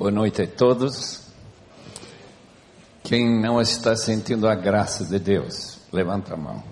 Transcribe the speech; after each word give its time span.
Boa 0.00 0.10
noite 0.10 0.40
a 0.40 0.46
todos. 0.46 1.20
Quem 3.02 3.38
não 3.38 3.60
está 3.60 3.94
sentindo 3.94 4.48
a 4.48 4.54
graça 4.54 5.04
de 5.04 5.18
Deus, 5.18 5.78
levanta 5.92 6.32
a 6.32 6.36
mão. 6.38 6.62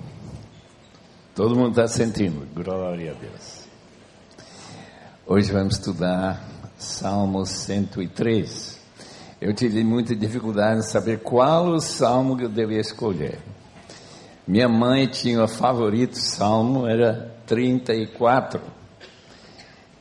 Todo 1.35 1.55
mundo 1.55 1.79
está 1.79 1.87
sentindo, 1.87 2.49
glória 2.55 3.11
a 3.11 3.15
Deus. 3.15 3.69
Hoje 5.27 5.53
vamos 5.53 5.75
estudar 5.75 6.43
Salmo 6.79 7.45
103. 7.45 8.81
Eu 9.43 9.53
tive 9.53 9.85
muita 9.85 10.17
dificuldade 10.17 10.79
em 10.79 10.83
saber 10.83 11.19
qual 11.19 11.67
o 11.67 11.81
salmo 11.81 12.35
que 12.35 12.45
eu 12.45 12.49
devia 12.49 12.81
escolher. 12.81 13.41
Minha 14.47 14.71
mãe 14.71 15.07
tinha 15.07 15.45
o 15.45 15.47
favorito 15.47 16.17
salmo, 16.17 16.87
era 16.87 17.31
34. 17.47 18.59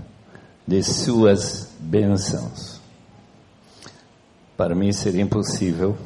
de 0.67 0.83
suas 0.83 1.73
bênçãos. 1.79 2.81
Para 4.57 4.75
mim 4.75 4.91
seria 4.93 5.23
impossível 5.23 5.97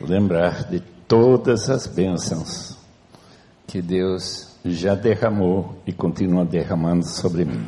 lembrar 0.00 0.64
de 0.64 0.80
todas 1.06 1.68
as 1.68 1.86
bênçãos 1.86 2.76
que 3.66 3.82
Deus 3.82 4.56
já 4.64 4.94
derramou 4.94 5.76
e 5.86 5.92
continua 5.92 6.44
derramando 6.44 7.06
sobre 7.06 7.44
mim. 7.44 7.66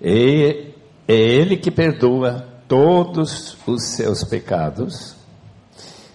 E 0.00 0.74
é 1.08 1.14
Ele 1.14 1.56
que 1.56 1.70
perdoa 1.70 2.46
todos 2.68 3.56
os 3.66 3.82
seus 3.82 4.24
pecados 4.24 5.16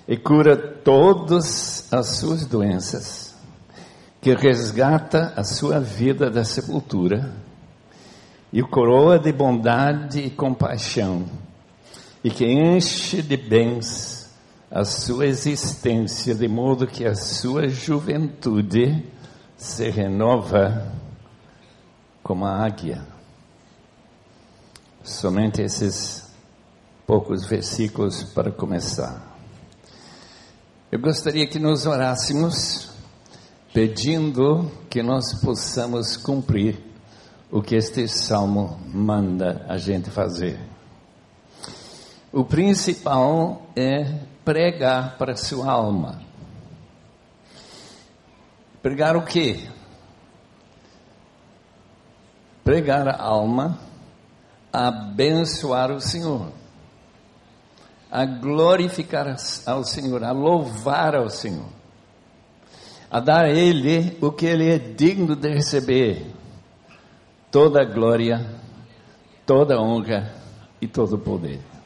e 0.08 0.15
cura 0.15 0.55
todas 0.55 1.91
as 1.91 2.17
suas 2.17 2.45
doenças, 2.45 3.35
que 4.21 4.33
resgata 4.33 5.33
a 5.35 5.43
sua 5.43 5.80
vida 5.80 6.30
da 6.30 6.43
sepultura 6.43 7.33
e 8.52 8.61
o 8.61 8.67
coroa 8.67 9.19
de 9.19 9.31
bondade 9.33 10.19
e 10.21 10.30
compaixão, 10.30 11.25
e 12.23 12.30
que 12.30 12.45
enche 12.45 13.21
de 13.21 13.35
bens 13.35 14.17
a 14.70 14.84
sua 14.84 15.26
existência, 15.28 16.36
de 16.36 16.48
modo 16.48 16.88
que 16.88 17.06
a 17.06 17.16
sua 17.16 17.70
juventude 17.70 19.06
se 19.56 19.90
renova 19.90 20.92
como 22.22 22.45
a 22.45 22.66
águia. 22.66 23.02
Somente 25.04 25.61
esses 25.61 26.30
poucos 27.06 27.45
versículos 27.45 28.23
para 28.23 28.52
começar. 28.52 29.36
Eu 30.92 31.00
gostaria 31.00 31.48
que 31.48 31.60
nos 31.60 31.86
orássemos 31.86 32.89
pedindo 33.73 34.70
que 34.89 35.02
nós 35.02 35.39
possamos 35.42 36.17
cumprir 36.17 36.83
o 37.50 37.61
que 37.61 37.76
este 37.76 38.08
salmo 38.08 38.80
manda 38.88 39.66
a 39.70 39.77
gente 39.77 40.10
fazer. 40.10 40.60
O 42.33 42.44
principal 42.44 43.70
é 43.76 44.20
pregar 44.47 45.17
para 45.17 45.35
sua 45.35 45.69
alma. 45.69 46.21
Pregar 48.81 49.17
o 49.17 49.25
quê? 49.25 49.67
Pregar 52.63 53.09
a 53.09 53.21
alma, 53.21 53.77
abençoar 54.71 55.91
o 55.91 55.99
Senhor, 55.99 56.53
a 58.09 58.23
glorificar 58.23 59.35
ao 59.65 59.83
Senhor, 59.83 60.23
a 60.23 60.31
louvar 60.31 61.14
ao 61.14 61.29
Senhor, 61.29 61.67
a 63.11 63.19
dar 63.19 63.43
a 63.43 63.49
Ele 63.49 64.17
o 64.21 64.31
que 64.31 64.45
Ele 64.45 64.69
é 64.71 64.77
digno 64.79 65.35
de 65.35 65.49
receber: 65.49 66.25
toda 67.52 67.81
a 67.81 67.85
glória, 67.85 68.49
toda 69.45 69.75
a 69.75 69.81
honra 69.81 70.33
e 70.79 70.87
todo 70.87 71.17
o 71.17 71.19
poder. 71.19 71.77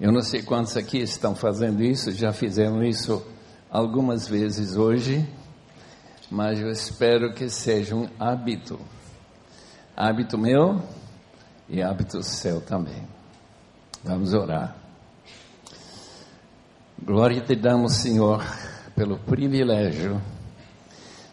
Eu 0.00 0.10
não 0.10 0.22
sei 0.22 0.40
quantos 0.40 0.78
aqui 0.78 0.96
estão 0.96 1.34
fazendo 1.34 1.82
isso, 1.82 2.10
já 2.12 2.32
fizeram 2.32 2.82
isso 2.82 3.22
algumas 3.70 4.26
vezes 4.26 4.74
hoje, 4.74 5.28
mas 6.30 6.58
eu 6.58 6.70
espero 6.70 7.34
que 7.34 7.50
seja 7.50 7.94
um 7.94 8.08
hábito. 8.18 8.80
Hábito 9.94 10.38
meu 10.38 10.82
e 11.68 11.82
hábito 11.82 12.22
seu 12.22 12.62
também. 12.62 13.06
Vamos 14.02 14.32
orar. 14.32 14.74
Glória 17.04 17.42
te 17.42 17.54
damos, 17.54 17.96
Senhor, 17.96 18.42
pelo 18.96 19.18
privilégio 19.18 20.18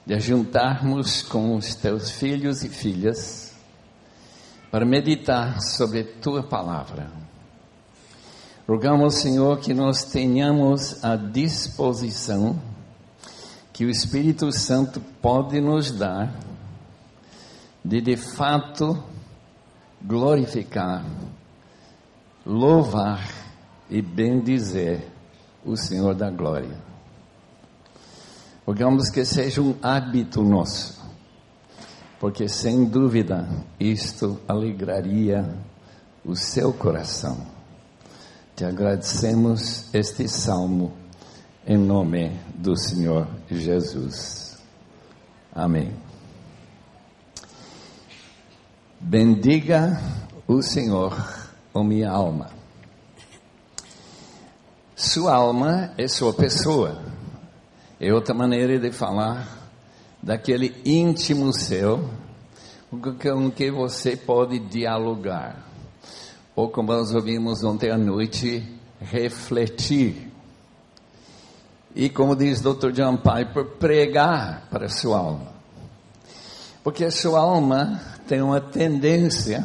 de 0.05 0.19
juntarmos 0.19 1.21
com 1.21 1.55
os 1.55 1.73
teus 1.73 2.11
filhos 2.11 2.65
e 2.65 2.69
filhas 2.69 3.55
para 4.69 4.85
meditar 4.85 5.61
sobre 5.61 6.03
tua 6.03 6.43
palavra 6.43 7.26
Rogamos, 8.67 9.15
Senhor, 9.15 9.59
que 9.59 9.73
nós 9.73 10.03
tenhamos 10.03 11.01
a 11.01 11.15
disposição 11.15 12.61
que 13.71 13.85
o 13.85 13.89
Espírito 13.89 14.51
Santo 14.51 14.99
pode 15.21 15.61
nos 15.61 15.89
dar 15.89 16.37
de 17.85 18.01
de 18.01 18.17
fato 18.17 19.01
glorificar, 20.03 21.05
louvar 22.45 23.25
e 23.89 24.01
bendizer 24.01 25.07
o 25.63 25.77
Senhor 25.77 26.13
da 26.13 26.29
glória. 26.29 26.77
Rogamos 28.65 29.09
que 29.09 29.23
seja 29.23 29.61
um 29.61 29.75
hábito 29.81 30.43
nosso, 30.43 31.01
porque 32.19 32.49
sem 32.49 32.83
dúvida 32.83 33.47
isto 33.79 34.37
alegraria 34.45 35.55
o 36.25 36.35
seu 36.35 36.73
coração. 36.73 37.56
Te 38.57 38.65
agradecemos 38.65 39.93
este 39.93 40.27
salmo 40.27 40.91
em 41.63 41.77
nome 41.77 42.31
do 42.55 42.75
Senhor 42.75 43.27
Jesus. 43.51 44.57
Amém. 45.53 45.93
Bendiga 48.99 50.01
o 50.47 50.63
Senhor, 50.63 51.15
ó 51.71 51.83
minha 51.83 52.09
alma. 52.09 52.49
Sua 54.95 55.35
alma 55.35 55.93
é 55.95 56.07
sua 56.07 56.33
pessoa. 56.33 56.99
É 57.99 58.11
outra 58.11 58.33
maneira 58.33 58.79
de 58.79 58.91
falar 58.91 59.69
daquele 60.19 60.81
íntimo 60.83 61.53
seu 61.53 62.09
com 62.89 63.51
que 63.51 63.69
você 63.69 64.17
pode 64.17 64.57
dialogar 64.57 65.66
ou 66.57 66.67
como 66.69 66.91
nós 66.91 67.13
ouvimos 67.13 67.63
ontem 67.63 67.91
à 67.91 67.97
noite, 67.99 68.67
refletir. 68.99 70.33
E 71.95 72.09
como 72.09 72.35
diz 72.35 72.61
Dr. 72.61 72.91
John 72.93 73.17
Piper, 73.17 73.77
pregar 73.77 74.67
para 74.71 74.87
a 74.87 74.89
sua 74.89 75.19
alma. 75.19 75.51
Porque 76.83 77.05
a 77.05 77.11
sua 77.11 77.41
alma 77.41 78.01
tem 78.27 78.41
uma 78.41 78.59
tendência 78.59 79.63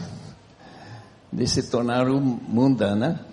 de 1.32 1.46
se 1.46 1.70
tornar 1.70 2.04
mundana, 2.06 3.24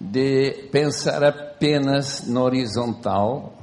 de 0.00 0.68
pensar 0.72 1.22
apenas 1.22 2.26
no 2.26 2.42
horizontal, 2.42 3.54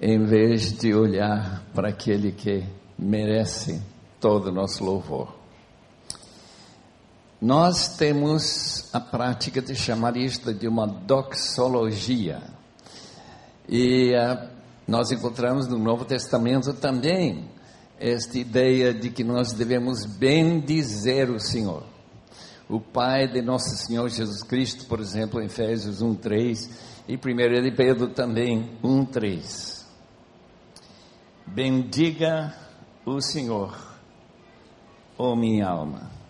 em 0.00 0.24
vez 0.24 0.72
de 0.78 0.94
olhar 0.94 1.64
para 1.74 1.88
aquele 1.88 2.30
que 2.30 2.62
merece 2.96 3.82
todo 4.20 4.50
o 4.50 4.52
nosso 4.52 4.84
louvor. 4.84 5.41
Nós 7.42 7.96
temos 7.96 8.88
a 8.92 9.00
prática 9.00 9.60
de 9.60 9.74
chamar 9.74 10.16
isto 10.16 10.54
de 10.54 10.68
uma 10.68 10.86
doxologia. 10.86 12.40
E 13.68 14.12
uh, 14.14 14.48
nós 14.86 15.10
encontramos 15.10 15.66
no 15.66 15.76
Novo 15.76 16.04
Testamento 16.04 16.72
também 16.72 17.50
esta 17.98 18.38
ideia 18.38 18.94
de 18.94 19.10
que 19.10 19.24
nós 19.24 19.52
devemos 19.52 20.04
bendizer 20.04 21.30
o 21.30 21.40
Senhor. 21.40 21.82
O 22.68 22.78
Pai 22.78 23.26
de 23.26 23.42
nosso 23.42 23.76
Senhor 23.76 24.08
Jesus 24.08 24.44
Cristo, 24.44 24.86
por 24.86 25.00
exemplo, 25.00 25.42
em 25.42 25.46
Efésios 25.46 26.00
1:3 26.00 26.70
e 27.08 27.16
1 27.16 27.60
de 27.60 27.72
Pedro 27.72 28.06
também 28.10 28.70
1:3. 28.84 29.84
Bendiga 31.44 32.54
o 33.04 33.20
Senhor, 33.20 33.76
ó 35.18 35.34
minha 35.34 35.66
alma. 35.66 36.21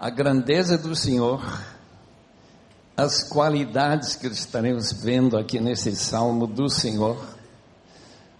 A 0.00 0.10
grandeza 0.10 0.78
do 0.78 0.94
Senhor, 0.94 1.42
as 2.96 3.24
qualidades 3.24 4.14
que 4.14 4.28
estaremos 4.28 4.92
vendo 4.92 5.36
aqui 5.36 5.58
nesse 5.58 5.96
salmo 5.96 6.46
do 6.46 6.68
Senhor, 6.70 7.18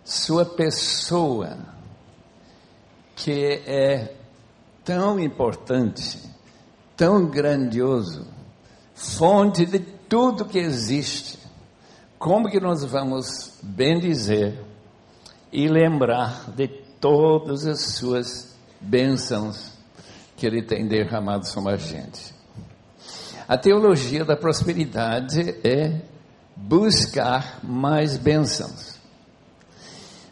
sua 0.05 0.45
pessoa, 0.45 1.59
que 3.17 3.61
é 3.67 4.15
tão 4.85 5.19
importante, 5.19 6.21
tão 6.97 7.27
grandioso, 7.27 8.25
fonte 8.95 9.67
de 9.67 9.81
tudo 9.81 10.45
que 10.45 10.61
existe. 10.61 11.41
Como 12.21 12.49
que 12.49 12.61
nós 12.61 12.85
vamos 12.85 13.59
bendizer 13.65 14.65
e 15.53 15.67
lembrar 15.67 16.53
de 16.53 16.69
todas 16.69 17.67
as 17.67 17.97
suas 17.97 18.57
bênçãos 18.81 19.78
que 20.39 20.47
Ele 20.47 20.63
tem 20.63 20.87
derramado 20.87 21.47
sobre 21.47 21.75
a 21.75 21.77
gente? 21.77 22.33
A 23.47 23.59
teologia 23.59 24.25
da 24.25 24.37
prosperidade 24.37 25.57
é 25.65 26.01
buscar 26.55 27.59
mais 27.63 28.17
bênçãos. 28.17 28.97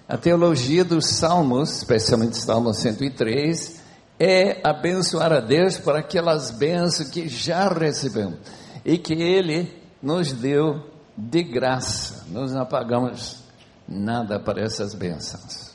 A 0.08 0.17
teologia 0.17 0.85
dos 0.85 1.06
Salmos, 1.06 1.79
especialmente 1.79 2.37
Salmo 2.37 2.73
103, 2.73 3.81
é 4.20 4.61
abençoar 4.62 5.32
a 5.32 5.41
Deus 5.41 5.76
por 5.79 5.97
aquelas 5.97 6.52
bênçãos 6.52 7.11
que 7.11 7.29
já 7.29 7.69
recebemos 7.69 8.38
e 8.85 8.97
que 8.97 9.14
Ele 9.14 9.73
nos 10.00 10.32
deu 10.32 10.88
de 11.17 11.43
graça. 11.43 12.25
Nós 12.31 12.52
não 12.52 12.64
pagamos 12.64 13.43
nada 13.88 14.38
para 14.38 14.62
essas 14.62 14.94
bênçãos. 14.94 15.75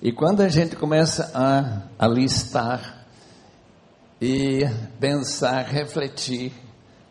E 0.00 0.12
quando 0.12 0.40
a 0.40 0.48
gente 0.48 0.76
começa 0.76 1.30
a, 1.34 1.82
a 1.98 2.08
listar 2.08 3.05
e 4.20 4.60
pensar, 4.98 5.66
refletir, 5.66 6.52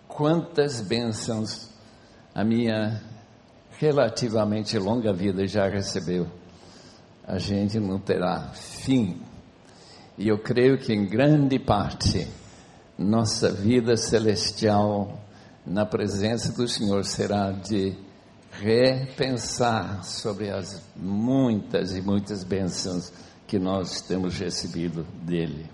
quantas 0.07 0.81
bênçãos 0.81 1.69
a 2.33 2.43
minha 2.43 3.01
relativamente 3.77 4.77
longa 4.77 5.13
vida 5.13 5.45
já 5.45 5.67
recebeu, 5.67 6.27
a 7.25 7.37
gente 7.37 7.79
não 7.79 7.99
terá 7.99 8.51
fim. 8.53 9.21
E 10.17 10.27
eu 10.27 10.39
creio 10.39 10.77
que 10.77 10.93
em 10.93 11.05
grande 11.05 11.59
parte 11.59 12.27
nossa 12.97 13.51
vida 13.51 13.97
celestial 13.97 15.19
na 15.65 15.85
presença 15.85 16.53
do 16.53 16.67
Senhor 16.67 17.03
será 17.03 17.51
de 17.51 17.93
repensar 18.51 20.03
sobre 20.03 20.49
as 20.49 20.81
muitas 20.95 21.95
e 21.95 22.01
muitas 22.01 22.43
bênçãos 22.43 23.11
que 23.45 23.59
nós 23.59 24.01
temos 24.01 24.37
recebido 24.37 25.03
dele. 25.23 25.69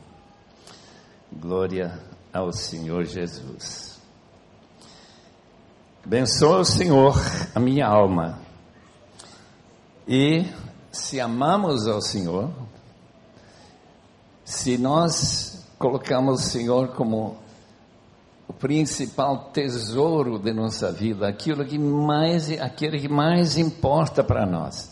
Glória 1.34 1.98
ao 2.34 2.52
Senhor 2.52 3.06
Jesus. 3.06 3.98
Abençoa 6.06 6.60
o 6.60 6.66
Senhor 6.66 7.16
a 7.56 7.60
minha 7.60 7.88
alma. 7.88 8.38
E 10.06 10.46
se 10.92 11.22
amamos 11.22 11.88
ao 11.88 12.02
Senhor, 12.02 12.52
se 14.44 14.78
nós 14.78 15.66
colocamos 15.80 16.42
o 16.42 16.50
Senhor 16.50 16.90
como 16.90 17.38
o 18.46 18.52
principal 18.52 19.52
tesouro 19.54 20.38
de 20.38 20.52
nossa 20.52 20.92
vida, 20.92 21.30
aquilo 21.30 21.64
que 21.64 21.80
mais, 21.80 22.52
aquele 22.60 23.00
que 23.00 23.08
mais 23.08 23.58
importa 23.58 24.22
para 24.22 24.46
nós, 24.46 24.92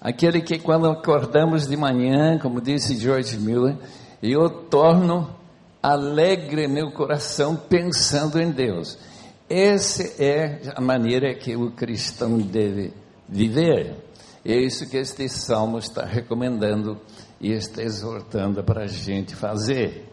aquele 0.00 0.42
que 0.42 0.60
quando 0.60 0.88
acordamos 0.88 1.66
de 1.66 1.76
manhã, 1.76 2.38
como 2.38 2.60
disse 2.60 2.96
George 2.96 3.36
Miller, 3.36 3.76
eu 4.22 4.48
torno 4.48 5.41
alegre 5.82 6.68
meu 6.68 6.92
coração 6.92 7.56
pensando 7.56 8.40
em 8.40 8.50
Deus. 8.50 8.96
Essa 9.50 10.22
é 10.22 10.60
a 10.76 10.80
maneira 10.80 11.34
que 11.34 11.56
o 11.56 11.72
cristão 11.72 12.38
deve 12.38 12.94
viver. 13.28 13.96
É 14.44 14.56
isso 14.56 14.88
que 14.88 14.96
este 14.96 15.28
salmo 15.28 15.78
está 15.78 16.04
recomendando 16.04 17.00
e 17.40 17.52
está 17.52 17.82
exortando 17.82 18.62
para 18.62 18.84
a 18.84 18.86
gente 18.86 19.34
fazer. 19.34 20.08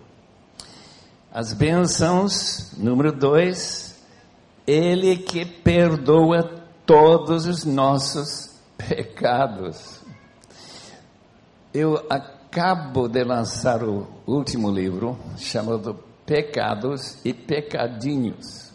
As 1.31 1.53
bênçãos, 1.53 2.73
número 2.75 3.11
dois, 3.11 3.95
Ele 4.65 5.17
que 5.17 5.45
perdoa 5.45 6.43
todos 6.85 7.45
os 7.45 7.63
nossos 7.63 8.59
pecados. 8.77 9.99
Eu 11.71 12.03
acabo 12.49 13.07
de 13.07 13.23
lançar 13.23 13.83
o 13.83 14.07
último 14.25 14.71
livro, 14.71 15.15
chamado 15.37 16.03
Pecados 16.25 17.23
e 17.23 17.31
Pecadinhos. 17.31 18.73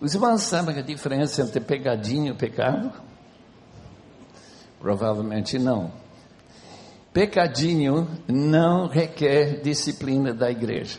Os 0.00 0.14
irmãos 0.14 0.42
sabem 0.42 0.78
a 0.78 0.82
diferença 0.82 1.42
entre 1.42 1.60
pegadinho 1.60 2.32
e 2.32 2.36
pecado? 2.36 2.90
Provavelmente 4.78 5.58
não. 5.58 5.92
Pecadinho 7.12 8.08
não 8.26 8.86
requer 8.86 9.60
disciplina 9.60 10.32
da 10.32 10.50
igreja. 10.50 10.98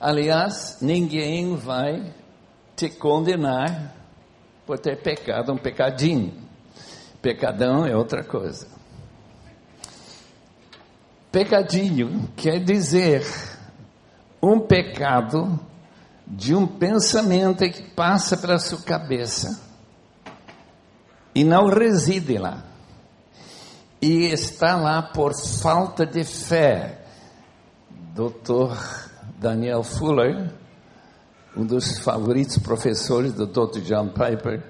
Aliás, 0.00 0.78
ninguém 0.80 1.56
vai 1.56 2.14
te 2.76 2.88
condenar 2.88 3.96
por 4.64 4.78
ter 4.78 5.02
pecado 5.02 5.52
um 5.52 5.58
pecadinho. 5.58 6.34
Pecadão 7.20 7.84
é 7.84 7.96
outra 7.96 8.22
coisa. 8.22 8.76
Pecadinho 11.36 12.30
quer 12.34 12.64
dizer 12.64 13.22
um 14.42 14.58
pecado 14.58 15.60
de 16.26 16.54
um 16.54 16.66
pensamento 16.66 17.58
que 17.70 17.90
passa 17.90 18.38
pela 18.38 18.58
sua 18.58 18.80
cabeça 18.80 19.60
e 21.34 21.44
não 21.44 21.66
reside 21.66 22.38
lá. 22.38 22.64
E 24.00 24.28
está 24.28 24.76
lá 24.76 25.02
por 25.02 25.34
falta 25.60 26.06
de 26.06 26.24
fé. 26.24 27.04
Dr. 28.14 28.74
Daniel 29.38 29.82
Fuller, 29.82 30.50
um 31.54 31.66
dos 31.66 31.98
favoritos 31.98 32.56
professores 32.56 33.34
do 33.34 33.46
Dr. 33.46 33.80
John 33.80 34.08
Piper, 34.08 34.64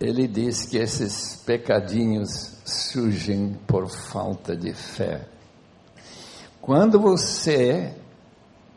ele 0.00 0.26
diz 0.26 0.66
que 0.66 0.78
esses 0.78 1.36
pecadinhos 1.46 2.55
surgem 2.66 3.56
por 3.66 3.88
falta 3.88 4.56
de 4.56 4.72
fé. 4.72 5.26
Quando 6.60 7.00
você 7.00 7.94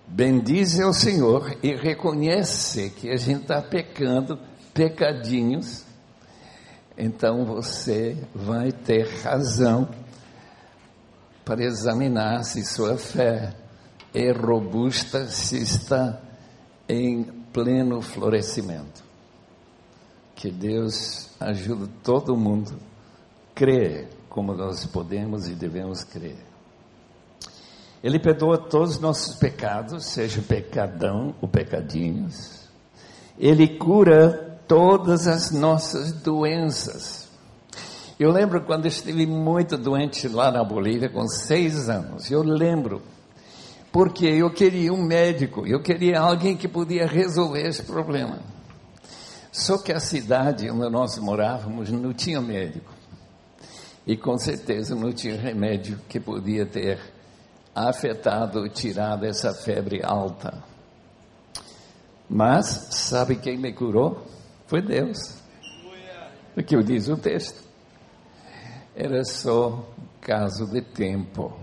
bendize 0.08 0.82
ao 0.82 0.94
Senhor 0.94 1.58
e 1.64 1.76
reconhece 1.76 2.92
que 2.92 3.10
a 3.10 3.18
gente 3.18 3.42
está 3.42 3.62
pecando 3.62 4.40
pecadinhos, 4.74 5.84
então 6.98 7.46
você 7.46 8.18
vai 8.34 8.72
ter 8.72 9.08
razão 9.24 9.90
para 11.44 11.64
examinar 11.64 12.44
se 12.44 12.64
sua 12.64 12.96
fé 12.98 13.56
é 14.14 14.32
robusta, 14.32 15.28
se 15.28 15.58
está 15.58 16.22
em 16.88 17.24
pleno 17.24 18.02
florescimento. 18.02 19.04
Que 20.36 20.52
Deus 20.52 21.30
ajude 21.40 21.88
todo 22.04 22.38
mundo 22.38 22.89
crer 23.60 24.08
como 24.30 24.54
nós 24.54 24.86
podemos 24.86 25.50
e 25.50 25.54
devemos 25.54 26.02
crer. 26.06 26.38
Ele 28.02 28.18
perdoa 28.18 28.58
todos 28.58 28.92
os 28.92 29.02
nossos 29.02 29.36
pecados, 29.36 30.06
seja 30.06 30.40
o 30.40 30.44
pecadão 30.44 31.36
ou 31.42 31.50
pecadinhos. 31.50 32.62
Ele 33.38 33.68
cura 33.78 34.62
todas 34.66 35.28
as 35.28 35.52
nossas 35.52 36.14
doenças. 36.14 37.28
Eu 38.18 38.32
lembro 38.32 38.62
quando 38.62 38.86
estive 38.86 39.26
muito 39.26 39.78
doente 39.78 40.30
lá 40.30 40.50
na 40.50 40.64
Bolívia, 40.64 41.10
com 41.10 41.28
seis 41.28 41.90
anos. 41.90 42.32
Eu 42.32 42.42
lembro, 42.42 43.02
porque 43.92 44.26
eu 44.26 44.50
queria 44.50 44.94
um 44.94 45.04
médico, 45.04 45.68
eu 45.68 45.82
queria 45.82 46.22
alguém 46.22 46.56
que 46.56 46.68
podia 46.70 47.06
resolver 47.06 47.68
esse 47.68 47.84
problema. 47.84 48.40
Só 49.52 49.78
que 49.78 49.92
a 49.92 50.00
cidade 50.00 50.70
onde 50.70 50.90
nós 50.90 51.18
morávamos 51.18 51.90
não 51.92 52.14
tinha 52.14 52.40
médico. 52.40 52.99
E 54.10 54.18
com 54.18 54.40
certeza 54.40 54.96
não 54.96 55.14
tinha 55.14 55.40
remédio 55.40 56.00
que 56.10 56.20
podia 56.20 56.66
ter 56.66 57.00
afetado, 57.76 58.68
tirado 58.68 59.24
essa 59.24 59.54
febre 59.54 60.02
alta. 60.04 60.64
Mas, 62.28 62.88
sabe 62.90 63.36
quem 63.36 63.56
me 63.56 63.72
curou? 63.72 64.26
Foi 64.66 64.82
Deus. 64.82 65.38
O 66.58 66.64
que 66.64 66.76
diz 66.82 67.08
o 67.08 67.18
texto. 67.18 67.64
Era 68.96 69.24
só 69.24 69.88
caso 70.20 70.66
de 70.66 70.82
tempo. 70.82 71.54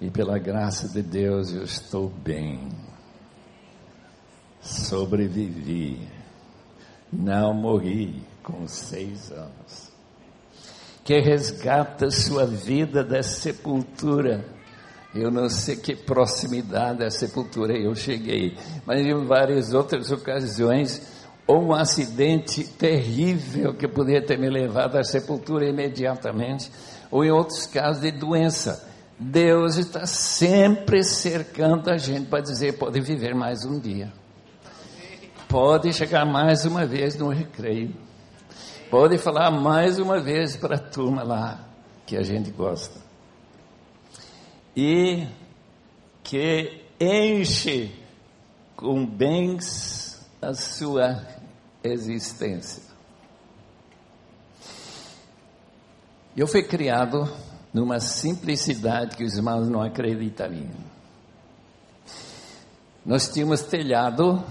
E 0.00 0.10
pela 0.10 0.38
graça 0.38 0.88
de 0.88 1.02
Deus 1.02 1.52
eu 1.52 1.64
estou 1.64 2.08
bem. 2.08 2.70
Sobrevivi. 4.62 6.08
Não 7.12 7.52
morri 7.52 8.22
com 8.42 8.66
seis 8.66 9.30
anos. 9.30 9.97
Que 11.08 11.20
resgata 11.20 12.10
sua 12.10 12.44
vida 12.44 13.02
da 13.02 13.22
sepultura. 13.22 14.44
Eu 15.14 15.30
não 15.30 15.48
sei 15.48 15.74
que 15.74 15.96
proximidade 15.96 16.98
da 16.98 17.08
sepultura 17.08 17.72
eu 17.72 17.94
cheguei, 17.94 18.58
mas 18.84 19.00
em 19.00 19.24
várias 19.24 19.72
outras 19.72 20.10
ocasiões, 20.12 21.00
um 21.48 21.72
acidente 21.72 22.62
terrível 22.62 23.72
que 23.72 23.88
poderia 23.88 24.20
ter 24.20 24.38
me 24.38 24.50
levado 24.50 24.98
à 24.98 25.02
sepultura 25.02 25.64
imediatamente, 25.64 26.70
ou 27.10 27.24
em 27.24 27.30
outros 27.30 27.66
casos 27.66 28.02
de 28.02 28.10
doença. 28.10 28.86
Deus 29.18 29.78
está 29.78 30.04
sempre 30.04 31.02
cercando 31.02 31.88
a 31.88 31.96
gente 31.96 32.26
para 32.26 32.42
dizer: 32.42 32.76
pode 32.76 33.00
viver 33.00 33.34
mais 33.34 33.64
um 33.64 33.80
dia, 33.80 34.12
pode 35.48 35.90
chegar 35.90 36.26
mais 36.26 36.66
uma 36.66 36.84
vez 36.84 37.16
no 37.16 37.30
recreio, 37.30 37.94
pode 38.90 39.18
falar 39.18 39.50
mais 39.50 39.98
uma 39.98 40.20
vez 40.20 40.56
para 40.56 40.76
a 40.76 40.78
turma 40.78 41.22
lá 41.22 41.64
que 42.06 42.16
a 42.16 42.22
gente 42.22 42.50
gosta, 42.50 42.98
e 44.74 45.26
que 46.22 46.84
enche 47.00 47.94
com 48.76 49.04
bens 49.04 50.26
a 50.40 50.54
sua 50.54 51.26
existência. 51.82 52.82
Eu 56.36 56.46
fui 56.46 56.62
criado 56.62 57.28
numa 57.74 57.98
simplicidade 57.98 59.16
que 59.16 59.24
os 59.24 59.34
irmãos 59.34 59.68
não 59.68 59.82
acreditariam. 59.82 60.70
Nós 63.04 63.28
tínhamos 63.28 63.62
telhado 63.62 64.44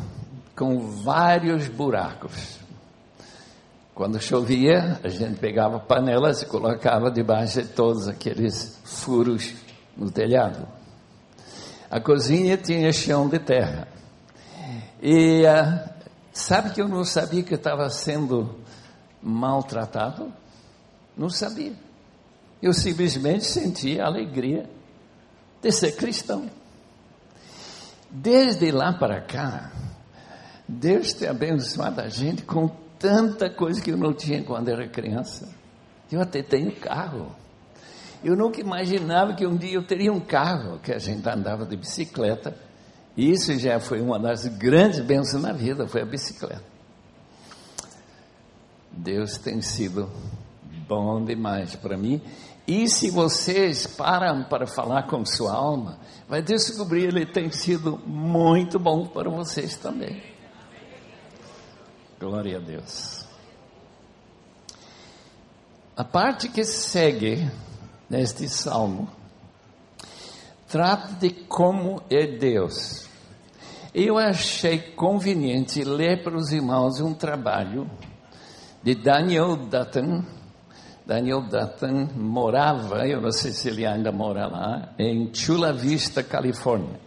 com 0.56 0.80
vários 0.80 1.68
buracos. 1.68 2.57
Quando 3.98 4.22
chovia, 4.22 5.00
a 5.04 5.08
gente 5.08 5.40
pegava 5.40 5.80
panelas 5.80 6.44
e 6.44 6.46
colocava 6.46 7.10
debaixo 7.10 7.64
de 7.64 7.70
todos 7.70 8.08
aqueles 8.08 8.80
furos 8.86 9.56
no 9.98 10.12
telhado. 10.12 10.68
A 11.90 12.00
cozinha 12.00 12.56
tinha 12.58 12.94
chão 12.94 13.28
de 13.28 13.40
terra. 13.40 13.88
E 15.02 15.42
uh, 15.42 15.90
sabe 16.32 16.76
que 16.76 16.80
eu 16.80 16.88
não 16.88 17.04
sabia 17.04 17.42
que 17.42 17.56
estava 17.56 17.90
sendo 17.90 18.60
maltratado? 19.20 20.32
Não 21.18 21.32
sabia. 21.32 21.74
Eu 22.62 22.74
simplesmente 22.74 23.46
sentia 23.46 24.04
a 24.04 24.08
alegria 24.10 24.70
de 25.60 25.72
ser 25.72 25.94
cristão. 25.94 26.48
Desde 28.12 28.70
lá 28.70 28.94
para 28.94 29.22
cá, 29.22 29.72
Deus 30.68 31.14
tem 31.14 31.28
abençoado 31.28 32.00
a 32.00 32.08
gente 32.08 32.44
com 32.44 32.86
tanta 33.00 33.50
coisa 33.50 33.82
que 33.82 33.92
eu 33.92 33.98
não 33.98 34.14
tinha 34.14 34.44
quando 34.44 34.70
era 34.70 34.88
criança. 34.88 35.48
Eu 36.12 36.22
até 36.22 36.42
tenho 36.42 36.72
carro. 36.76 37.36
Eu 38.24 38.36
nunca 38.36 38.60
imaginava 38.60 39.34
que 39.34 39.46
um 39.46 39.56
dia 39.56 39.76
eu 39.76 39.86
teria 39.86 40.12
um 40.12 40.20
carro, 40.20 40.80
que 40.80 40.92
a 40.92 40.98
gente 40.98 41.28
andava 41.28 41.66
de 41.66 41.78
bicicleta. 41.78 42.56
E 43.16 43.32
isso 43.32 43.58
já 43.58 43.80
foi 43.80 44.02
uma 44.02 44.20
das 44.20 44.46
grandes 44.48 45.00
bênçãos 45.00 45.42
na 45.42 45.52
vida, 45.52 45.88
foi 45.88 46.02
a 46.02 46.06
bicicleta. 46.06 46.64
Deus 48.92 49.38
tem 49.38 49.62
sido 49.62 50.10
bom 50.88 51.24
demais 51.24 51.76
para 51.76 51.98
mim. 51.98 52.22
E 52.68 52.90
se 52.90 53.10
vocês 53.10 53.88
param 53.88 54.44
para 54.44 54.68
falar 54.68 55.04
com 55.04 55.24
sua 55.26 55.54
alma, 55.54 56.00
vai 56.28 56.42
descobrir 56.42 57.06
ele 57.06 57.26
tem 57.26 57.52
sido 57.52 57.98
muito 58.06 58.78
bom 58.78 59.06
para 59.08 59.30
vocês 59.30 59.78
também. 59.78 60.37
Glória 62.20 62.58
a 62.58 62.60
Deus. 62.60 63.28
A 65.96 66.04
parte 66.04 66.50
que 66.50 66.64
segue 66.64 67.48
neste 68.10 68.50
salmo 68.50 69.08
trata 70.68 71.14
de 71.14 71.30
como 71.30 72.02
é 72.10 72.26
Deus. 72.26 73.08
Eu 73.94 74.18
achei 74.18 74.80
conveniente 74.80 75.84
ler 75.84 76.24
para 76.24 76.36
os 76.36 76.52
irmãos 76.52 77.00
um 77.00 77.14
trabalho 77.14 77.88
de 78.82 78.96
Daniel 78.96 79.56
Dutton, 79.56 80.24
Daniel 81.06 81.42
Dutton 81.42 82.10
morava, 82.16 83.08
eu 83.08 83.22
não 83.22 83.32
sei 83.32 83.52
se 83.52 83.70
ele 83.70 83.86
ainda 83.86 84.12
mora 84.12 84.48
lá, 84.48 84.94
em 84.98 85.32
Chula 85.32 85.72
Vista, 85.72 86.24
Califórnia. 86.24 87.00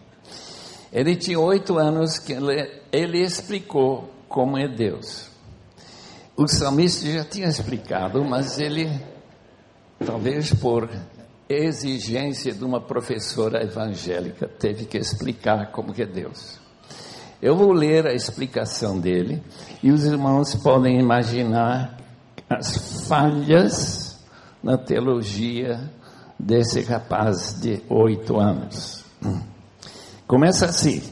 Ele 0.91 1.17
tinha 1.17 1.39
oito 1.39 1.77
anos 1.77 2.17
que 2.17 2.31
ele, 2.31 2.81
ele 2.93 3.21
explicou 3.21 4.20
como 4.31 4.57
é 4.57 4.67
Deus. 4.67 5.29
O 6.35 6.47
salmista 6.47 7.05
já 7.05 7.23
tinha 7.23 7.47
explicado, 7.47 8.23
mas 8.23 8.57
ele, 8.57 8.89
talvez 10.03 10.53
por 10.53 10.89
exigência 11.47 12.53
de 12.53 12.63
uma 12.63 12.79
professora 12.79 13.61
evangélica, 13.61 14.47
teve 14.47 14.85
que 14.85 14.97
explicar 14.97 15.71
como 15.71 15.93
que 15.93 16.01
é 16.01 16.05
Deus. 16.05 16.59
Eu 17.41 17.55
vou 17.55 17.73
ler 17.73 18.07
a 18.07 18.13
explicação 18.13 18.99
dele 18.99 19.43
e 19.83 19.91
os 19.91 20.05
irmãos 20.05 20.55
podem 20.55 20.99
imaginar 20.99 21.97
as 22.49 23.07
falhas 23.07 24.23
na 24.63 24.77
teologia 24.77 25.91
desse 26.39 26.81
rapaz 26.81 27.59
de 27.59 27.81
oito 27.89 28.39
anos. 28.39 29.03
Começa 30.25 30.65
assim: 30.65 31.03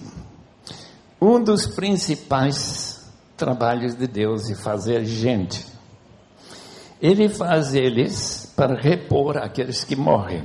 um 1.22 1.44
dos 1.44 1.68
principais 1.68 2.89
trabalhos 3.40 3.96
de 3.96 4.06
Deus 4.06 4.52
é 4.52 4.56
fazer 4.56 5.06
gente. 5.06 5.66
Ele 7.02 7.30
faz 7.30 7.74
eles 7.74 8.54
para 8.56 8.80
repor 8.80 9.38
aqueles 9.38 9.86
que 9.86 9.96
morrem. 9.96 10.44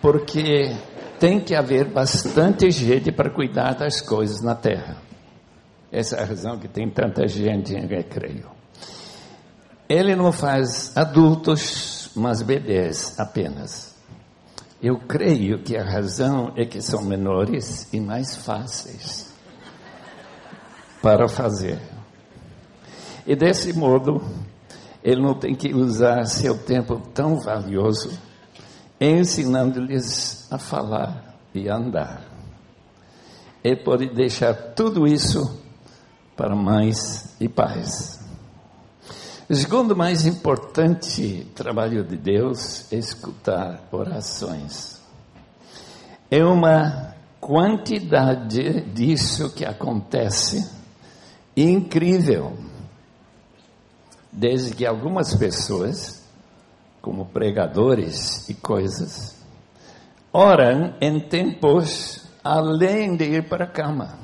Porque 0.00 0.74
tem 1.20 1.38
que 1.38 1.54
haver 1.54 1.92
bastante 1.92 2.70
gente 2.70 3.12
para 3.12 3.30
cuidar 3.30 3.74
das 3.74 4.00
coisas 4.00 4.40
na 4.42 4.54
terra. 4.54 4.96
Essa 5.92 6.16
é 6.16 6.22
a 6.22 6.24
razão 6.24 6.58
que 6.58 6.66
tem 6.66 6.88
tanta 6.88 7.28
gente 7.28 7.74
em 7.74 7.86
recreio. 7.86 8.48
Ele 9.88 10.16
não 10.16 10.32
faz 10.32 10.96
adultos, 10.96 12.10
mas 12.14 12.42
bebês 12.42 13.18
apenas. 13.18 13.94
Eu 14.82 14.98
creio 14.98 15.62
que 15.62 15.76
a 15.76 15.84
razão 15.84 16.52
é 16.56 16.64
que 16.64 16.80
são 16.80 17.02
menores 17.02 17.92
e 17.92 18.00
mais 18.00 18.36
fáceis 18.36 19.27
para 21.02 21.28
fazer. 21.28 21.78
E 23.26 23.36
desse 23.36 23.72
modo, 23.72 24.22
ele 25.02 25.20
não 25.20 25.34
tem 25.34 25.54
que 25.54 25.74
usar 25.74 26.24
seu 26.24 26.56
tempo 26.58 27.00
tão 27.14 27.38
valioso 27.38 28.18
ensinando-lhes 29.00 30.50
a 30.50 30.58
falar 30.58 31.36
e 31.54 31.68
a 31.68 31.76
andar. 31.76 32.24
Ele 33.62 33.76
pode 33.76 34.08
deixar 34.14 34.54
tudo 34.74 35.06
isso 35.06 35.62
para 36.36 36.54
mães 36.54 37.34
e 37.40 37.48
pais. 37.48 38.18
O 39.48 39.54
segundo 39.54 39.96
mais 39.96 40.26
importante 40.26 41.46
trabalho 41.54 42.04
de 42.04 42.16
Deus 42.16 42.92
é 42.92 42.96
escutar 42.96 43.88
orações. 43.90 45.00
É 46.30 46.44
uma 46.44 47.14
quantidade 47.40 48.82
disso 48.92 49.50
que 49.54 49.64
acontece 49.64 50.77
incrível. 51.62 52.56
Desde 54.30 54.74
que 54.74 54.86
algumas 54.86 55.34
pessoas, 55.34 56.22
como 57.00 57.26
pregadores 57.26 58.48
e 58.48 58.54
coisas, 58.54 59.36
oram 60.32 60.94
em 61.00 61.18
tempos 61.20 62.26
além 62.44 63.16
de 63.16 63.24
ir 63.24 63.48
para 63.48 63.64
a 63.64 63.68
cama. 63.68 64.18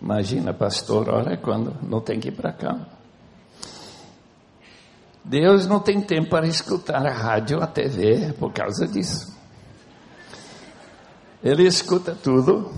Imagina, 0.00 0.54
pastor 0.54 1.08
ora 1.08 1.36
quando 1.36 1.76
não 1.82 2.00
tem 2.00 2.18
que 2.18 2.28
ir 2.28 2.32
para 2.32 2.50
a 2.50 2.54
cama. 2.54 2.88
Deus 5.22 5.66
não 5.66 5.78
tem 5.78 6.00
tempo 6.00 6.30
para 6.30 6.46
escutar 6.46 7.06
a 7.06 7.12
rádio, 7.12 7.62
a 7.62 7.66
TV, 7.66 8.32
por 8.32 8.52
causa 8.52 8.86
disso. 8.88 9.38
Ele 11.42 11.66
escuta 11.66 12.14
tudo 12.14 12.72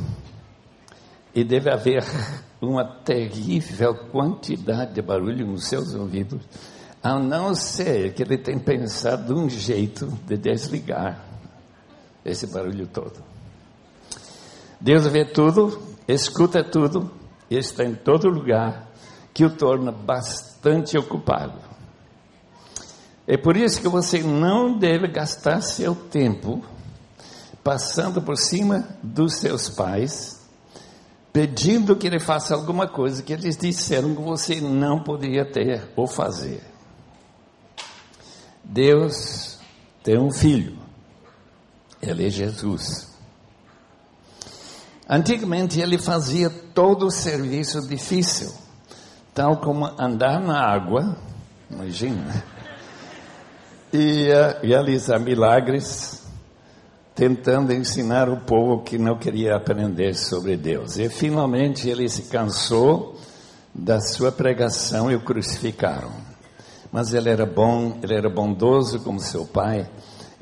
e 1.34 1.44
deve 1.44 1.70
haver 1.70 2.04
uma 2.62 2.84
terrível 2.84 3.94
quantidade 4.10 4.94
de 4.94 5.02
barulho 5.02 5.46
nos 5.46 5.66
seus 5.66 5.94
ouvidos, 5.94 6.40
a 7.02 7.18
não 7.18 7.54
ser 7.54 8.14
que 8.14 8.22
ele 8.22 8.38
tenha 8.38 8.60
pensado 8.60 9.36
um 9.36 9.50
jeito 9.50 10.06
de 10.26 10.36
desligar. 10.36 11.24
esse 12.24 12.46
barulho 12.46 12.86
todo. 12.86 13.20
Deus 14.80 15.06
vê 15.08 15.24
tudo, 15.24 15.82
escuta 16.06 16.62
tudo 16.62 17.10
está 17.58 17.84
em 17.84 17.94
todo 17.94 18.28
lugar, 18.28 18.88
que 19.32 19.44
o 19.44 19.50
torna 19.50 19.92
bastante 19.92 20.96
ocupado. 20.96 21.58
É 23.26 23.36
por 23.36 23.56
isso 23.56 23.80
que 23.80 23.88
você 23.88 24.22
não 24.22 24.78
deve 24.78 25.08
gastar 25.08 25.60
seu 25.60 25.94
tempo 25.94 26.62
passando 27.62 28.20
por 28.20 28.36
cima 28.36 28.88
dos 29.02 29.36
seus 29.36 29.68
pais, 29.70 30.41
pedindo 31.32 31.96
que 31.96 32.06
ele 32.06 32.20
faça 32.20 32.54
alguma 32.54 32.86
coisa 32.86 33.22
que 33.22 33.32
eles 33.32 33.56
disseram 33.56 34.14
que 34.14 34.20
você 34.20 34.60
não 34.60 35.02
poderia 35.02 35.44
ter 35.44 35.88
ou 35.96 36.06
fazer. 36.06 36.62
Deus 38.62 39.58
tem 40.02 40.18
um 40.18 40.30
filho, 40.30 40.78
ele 42.00 42.26
é 42.26 42.30
Jesus. 42.30 43.10
Antigamente 45.08 45.80
ele 45.80 45.98
fazia 45.98 46.48
todo 46.50 47.06
o 47.06 47.10
serviço 47.10 47.86
difícil, 47.88 48.52
tal 49.34 49.58
como 49.58 49.86
andar 49.98 50.40
na 50.40 50.60
água, 50.60 51.16
imagina, 51.70 52.44
e 53.92 54.28
uh, 54.30 54.66
realizar 54.66 55.18
milagres, 55.18 56.21
tentando 57.14 57.72
ensinar 57.72 58.28
o 58.28 58.38
povo 58.38 58.82
que 58.82 58.98
não 58.98 59.18
queria 59.18 59.56
aprender 59.56 60.14
sobre 60.14 60.56
Deus. 60.56 60.98
E 60.98 61.08
finalmente 61.08 61.88
ele 61.88 62.08
se 62.08 62.22
cansou 62.22 63.16
da 63.74 64.00
sua 64.00 64.32
pregação 64.32 65.10
e 65.10 65.14
o 65.14 65.20
crucificaram. 65.20 66.10
Mas 66.90 67.14
ele 67.14 67.30
era 67.30 67.46
bom, 67.46 67.98
ele 68.02 68.14
era 68.14 68.28
bondoso 68.28 69.00
como 69.00 69.18
seu 69.18 69.46
pai 69.46 69.88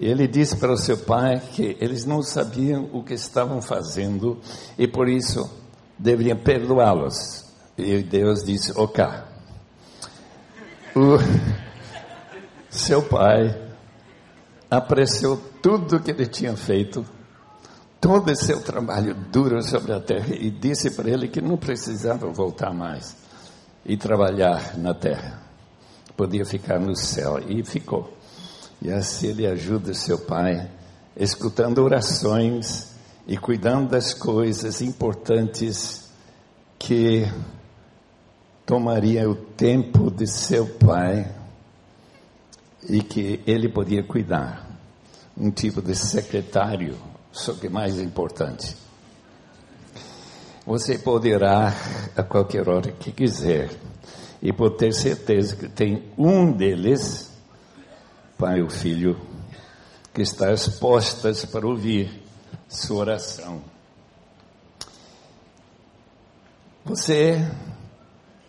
e 0.00 0.06
ele 0.06 0.26
disse 0.26 0.56
para 0.56 0.72
o 0.72 0.78
seu 0.78 0.96
pai 0.96 1.38
que 1.52 1.76
eles 1.78 2.06
não 2.06 2.22
sabiam 2.22 2.88
o 2.90 3.04
que 3.04 3.12
estavam 3.12 3.60
fazendo 3.60 4.40
e 4.78 4.88
por 4.88 5.06
isso 5.06 5.48
deveriam 5.98 6.38
perdoá-los. 6.38 7.44
E 7.76 8.02
Deus 8.02 8.42
disse: 8.42 8.72
Ok. 8.74 9.04
O 10.96 11.18
seu 12.70 13.02
pai 13.02 13.54
apreciou 14.70 15.36
tudo 15.60 16.00
que 16.00 16.12
ele 16.12 16.26
tinha 16.26 16.56
feito, 16.56 17.04
todo 18.00 18.30
o 18.30 18.36
seu 18.36 18.62
trabalho 18.62 19.14
duro 19.14 19.60
sobre 19.62 19.92
a 19.92 20.00
terra, 20.00 20.34
e 20.34 20.50
disse 20.50 20.92
para 20.92 21.10
ele 21.10 21.28
que 21.28 21.40
não 21.40 21.56
precisava 21.56 22.30
voltar 22.30 22.72
mais 22.72 23.16
e 23.84 23.96
trabalhar 23.96 24.78
na 24.78 24.94
terra, 24.94 25.42
podia 26.16 26.44
ficar 26.44 26.78
no 26.78 26.94
céu, 26.94 27.40
e 27.48 27.64
ficou. 27.64 28.16
E 28.80 28.90
assim 28.90 29.28
ele 29.28 29.46
ajuda 29.46 29.92
seu 29.92 30.18
pai, 30.18 30.70
escutando 31.16 31.82
orações 31.82 32.94
e 33.26 33.36
cuidando 33.36 33.90
das 33.90 34.14
coisas 34.14 34.80
importantes 34.80 36.08
que 36.78 37.26
tomaria 38.64 39.28
o 39.28 39.34
tempo 39.34 40.10
de 40.10 40.26
seu 40.26 40.66
pai 40.66 41.39
e 42.90 43.02
que 43.02 43.40
ele 43.46 43.68
podia 43.68 44.02
cuidar. 44.02 44.68
Um 45.36 45.50
tipo 45.50 45.80
de 45.80 45.94
secretário, 45.94 46.96
só 47.32 47.54
que 47.54 47.68
mais 47.68 47.98
importante. 47.98 48.76
Você 50.66 50.98
poderá 50.98 51.72
a 52.16 52.22
qualquer 52.22 52.68
hora 52.68 52.92
que 52.92 53.12
quiser 53.12 53.70
e 54.42 54.52
por 54.52 54.76
ter 54.76 54.92
certeza 54.92 55.56
que 55.56 55.68
tem 55.68 56.02
um 56.18 56.52
deles 56.52 57.30
Pai 58.40 58.62
o 58.62 58.70
Filho, 58.70 59.20
que 60.14 60.22
está 60.22 60.50
expostas 60.50 61.44
para 61.44 61.66
ouvir 61.66 62.22
sua 62.66 63.00
oração. 63.00 63.62
Você 66.86 67.46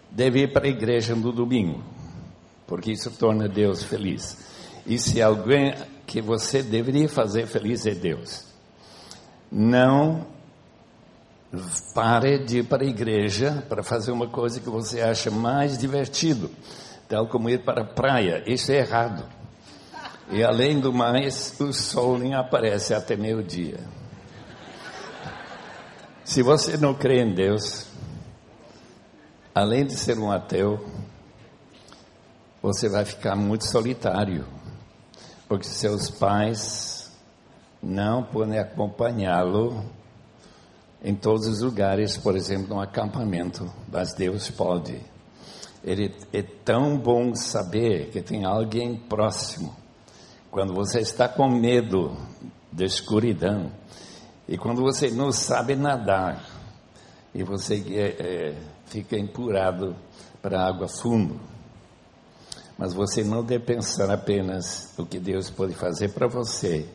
deve 0.09 0.43
ir 0.43 0.53
para 0.53 0.65
a 0.65 0.69
igreja 0.69 1.13
no 1.13 1.33
domingo, 1.33 1.83
porque 2.71 2.93
isso 2.93 3.11
torna 3.11 3.49
Deus 3.49 3.83
feliz. 3.83 4.37
E 4.85 4.97
se 4.97 5.21
alguém 5.21 5.75
que 6.07 6.21
você 6.21 6.63
deveria 6.63 7.09
fazer 7.09 7.45
feliz 7.45 7.85
é 7.85 7.93
Deus. 7.93 8.45
Não 9.51 10.25
pare 11.93 12.45
de 12.45 12.59
ir 12.59 12.63
para 12.63 12.83
a 12.83 12.87
igreja 12.87 13.65
para 13.67 13.83
fazer 13.83 14.13
uma 14.13 14.29
coisa 14.29 14.61
que 14.61 14.69
você 14.69 15.01
acha 15.01 15.29
mais 15.29 15.77
divertido, 15.77 16.49
tal 17.09 17.27
como 17.27 17.49
ir 17.49 17.59
para 17.59 17.81
a 17.81 17.85
praia. 17.85 18.41
Isso 18.47 18.71
é 18.71 18.77
errado. 18.77 19.25
E 20.29 20.41
além 20.41 20.79
do 20.79 20.93
mais, 20.93 21.53
o 21.59 21.73
sol 21.73 22.17
nem 22.17 22.35
aparece 22.35 22.93
até 22.93 23.17
meio-dia. 23.17 23.81
Se 26.23 26.41
você 26.41 26.77
não 26.77 26.93
crê 26.93 27.19
em 27.19 27.33
Deus, 27.33 27.85
além 29.53 29.85
de 29.85 29.97
ser 29.97 30.17
um 30.17 30.31
ateu, 30.31 30.79
você 32.61 32.87
vai 32.87 33.03
ficar 33.05 33.35
muito 33.35 33.65
solitário, 33.65 34.45
porque 35.47 35.65
seus 35.65 36.09
pais 36.09 37.11
não 37.81 38.23
podem 38.23 38.59
acompanhá-lo 38.59 39.83
em 41.03 41.15
todos 41.15 41.47
os 41.47 41.61
lugares, 41.61 42.15
por 42.17 42.35
exemplo, 42.35 42.75
no 42.75 42.81
acampamento, 42.81 43.71
mas 43.91 44.13
Deus 44.13 44.49
pode. 44.51 45.01
Ele 45.83 46.15
é 46.31 46.43
tão 46.43 46.97
bom 46.97 47.33
saber 47.33 48.11
que 48.11 48.21
tem 48.21 48.45
alguém 48.45 48.95
próximo 48.95 49.75
quando 50.51 50.73
você 50.73 50.99
está 50.99 51.27
com 51.29 51.49
medo 51.49 52.15
da 52.71 52.85
escuridão, 52.85 53.71
e 54.47 54.57
quando 54.57 54.81
você 54.81 55.09
não 55.09 55.31
sabe 55.31 55.75
nadar, 55.75 56.43
e 57.33 57.41
você 57.41 57.75
é, 57.95 58.07
é, 58.19 58.55
fica 58.85 59.17
empurrado 59.17 59.95
para 60.41 60.59
a 60.59 60.67
água 60.67 60.89
fundo. 60.89 61.39
Mas 62.81 62.95
você 62.95 63.23
não 63.23 63.43
deve 63.43 63.63
pensar 63.63 64.09
apenas 64.09 64.91
o 64.97 65.05
que 65.05 65.19
Deus 65.19 65.51
pode 65.51 65.75
fazer 65.75 66.09
para 66.13 66.27
você. 66.27 66.89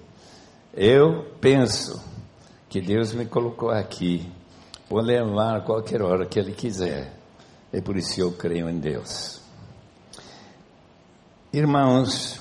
Eu 0.75 1.31
penso 1.41 2.03
que 2.69 2.81
Deus 2.81 3.13
me 3.13 3.25
colocou 3.25 3.71
aqui 3.71 4.29
por 4.89 5.01
levar 5.01 5.59
a 5.59 5.61
qualquer 5.61 6.03
hora 6.03 6.27
que 6.27 6.41
Ele 6.41 6.51
quiser. 6.51 7.17
É 7.73 7.81
por 7.81 7.97
isso 7.97 8.17
que 8.17 8.21
eu 8.21 8.33
creio 8.33 8.69
em 8.69 8.81
Deus. 8.81 9.41
Irmãos, 11.53 12.41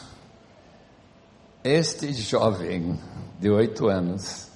este 1.64 2.14
jovem 2.14 3.00
de 3.40 3.52
oito 3.52 3.88
anos 3.88 4.50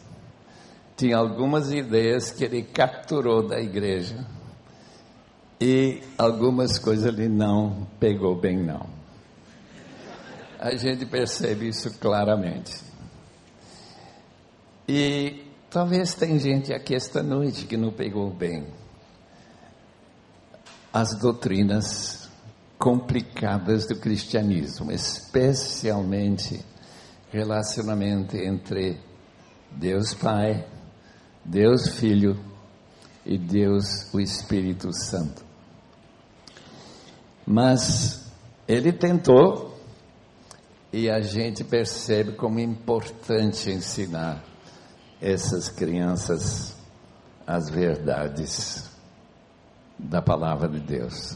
tinha 0.98 1.16
algumas 1.16 1.72
ideias 1.72 2.32
que 2.32 2.44
ele 2.44 2.64
capturou 2.64 3.48
da 3.48 3.60
igreja 3.60 4.26
e 5.60 6.02
algumas 6.18 6.80
coisas 6.80 7.06
ele 7.06 7.28
não 7.28 7.86
pegou 8.00 8.40
bem 8.40 8.58
não. 8.58 8.88
A 10.58 10.76
gente 10.76 11.06
percebe 11.06 11.68
isso 11.68 12.00
claramente. 12.00 12.82
E 14.88 15.44
talvez 15.70 16.14
tem 16.14 16.40
gente 16.40 16.74
aqui 16.74 16.96
esta 16.96 17.22
noite 17.22 17.66
que 17.66 17.78
não 17.78 17.92
pegou 17.92 18.30
bem 18.32 18.66
as 20.92 21.14
doutrinas 21.20 22.30
complicadas 22.78 23.86
do 23.86 24.00
cristianismo, 24.00 24.92
especialmente 24.92 26.66
relacionamento 27.32 28.36
entre 28.36 28.98
Deus 29.72 30.14
Pai, 30.14 30.66
Deus 31.46 31.90
Filho 31.90 32.40
e 33.26 33.38
Deus 33.38 34.12
o 34.14 34.20
Espírito 34.20 34.92
Santo. 34.92 35.49
Mas 37.52 38.32
ele 38.68 38.94
tentou 38.94 39.76
e 40.94 41.10
a 41.10 41.20
gente 41.20 41.64
percebe 41.64 42.34
como 42.34 42.60
é 42.60 42.62
importante 42.62 43.72
ensinar 43.72 44.44
essas 45.20 45.68
crianças 45.68 46.76
as 47.48 47.68
verdades 47.68 48.88
da 49.98 50.22
palavra 50.22 50.70
de 50.70 50.80
Deus. 50.80 51.36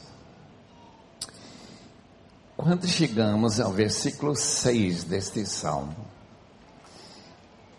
Quando 2.56 2.88
chegamos 2.88 3.60
ao 3.60 3.72
versículo 3.72 4.36
6 4.36 5.06
deste 5.06 5.44
salmo, 5.48 5.96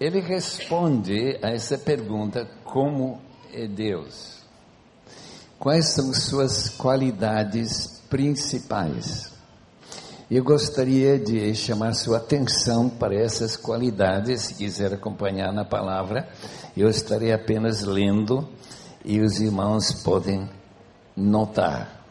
ele 0.00 0.18
responde 0.18 1.38
a 1.40 1.50
essa 1.50 1.78
pergunta: 1.78 2.50
como 2.64 3.22
é 3.52 3.68
Deus? 3.68 4.42
Quais 5.56 5.94
são 5.94 6.12
suas 6.12 6.68
qualidades 6.68 7.94
principais? 8.14 9.33
Eu 10.31 10.44
gostaria 10.44 11.18
de 11.18 11.53
chamar 11.53 11.94
sua 11.94 12.18
atenção 12.18 12.88
para 12.88 13.12
essas 13.12 13.57
qualidades, 13.57 14.42
se 14.42 14.55
quiser 14.55 14.92
acompanhar 14.94 15.53
na 15.53 15.64
palavra, 15.64 16.29
eu 16.77 16.88
estarei 16.88 17.33
apenas 17.33 17.83
lendo 17.83 18.48
e 19.05 19.20
os 19.20 19.40
irmãos 19.40 19.92
podem 20.05 20.48
notar. 21.16 22.05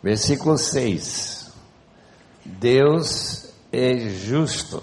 Versículo 0.00 0.56
6. 0.56 1.50
Deus 2.44 3.52
é 3.72 4.08
justo. 4.08 4.80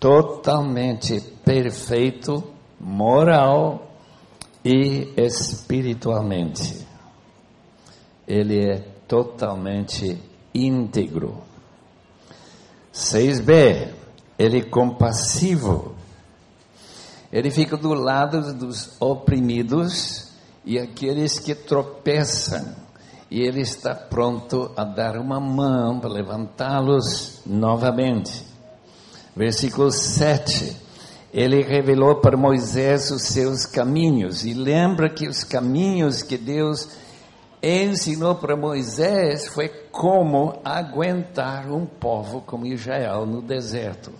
totalmente 0.00 1.20
perfeito, 1.44 2.42
moral 2.80 3.96
e 4.64 5.14
espiritualmente. 5.16 6.84
Ele 8.26 8.58
é 8.58 8.93
totalmente 9.06 10.18
íntegro. 10.54 11.42
6b, 12.92 13.92
ele 14.38 14.58
é 14.58 14.62
compassivo. 14.62 15.94
Ele 17.32 17.50
fica 17.50 17.76
do 17.76 17.92
lado 17.92 18.54
dos 18.54 18.96
oprimidos 19.00 20.30
e 20.64 20.78
aqueles 20.78 21.38
que 21.38 21.54
tropeçam. 21.54 22.76
E 23.30 23.40
ele 23.40 23.62
está 23.62 23.94
pronto 23.94 24.70
a 24.76 24.84
dar 24.84 25.16
uma 25.16 25.40
mão 25.40 25.98
para 25.98 26.10
levantá-los 26.10 27.40
novamente. 27.44 28.44
Versículo 29.34 29.90
7. 29.90 30.76
Ele 31.32 31.62
revelou 31.62 32.20
para 32.20 32.36
Moisés 32.36 33.10
os 33.10 33.22
seus 33.22 33.66
caminhos. 33.66 34.44
E 34.44 34.54
lembra 34.54 35.10
que 35.10 35.26
os 35.26 35.42
caminhos 35.42 36.22
que 36.22 36.38
Deus 36.38 36.88
ensinou 37.64 38.34
para 38.34 38.54
Moisés 38.54 39.48
foi 39.48 39.68
como 39.90 40.60
aguentar 40.62 41.70
um 41.70 41.86
povo 41.86 42.42
como 42.42 42.66
Israel 42.66 43.24
no 43.24 43.40
deserto. 43.40 44.12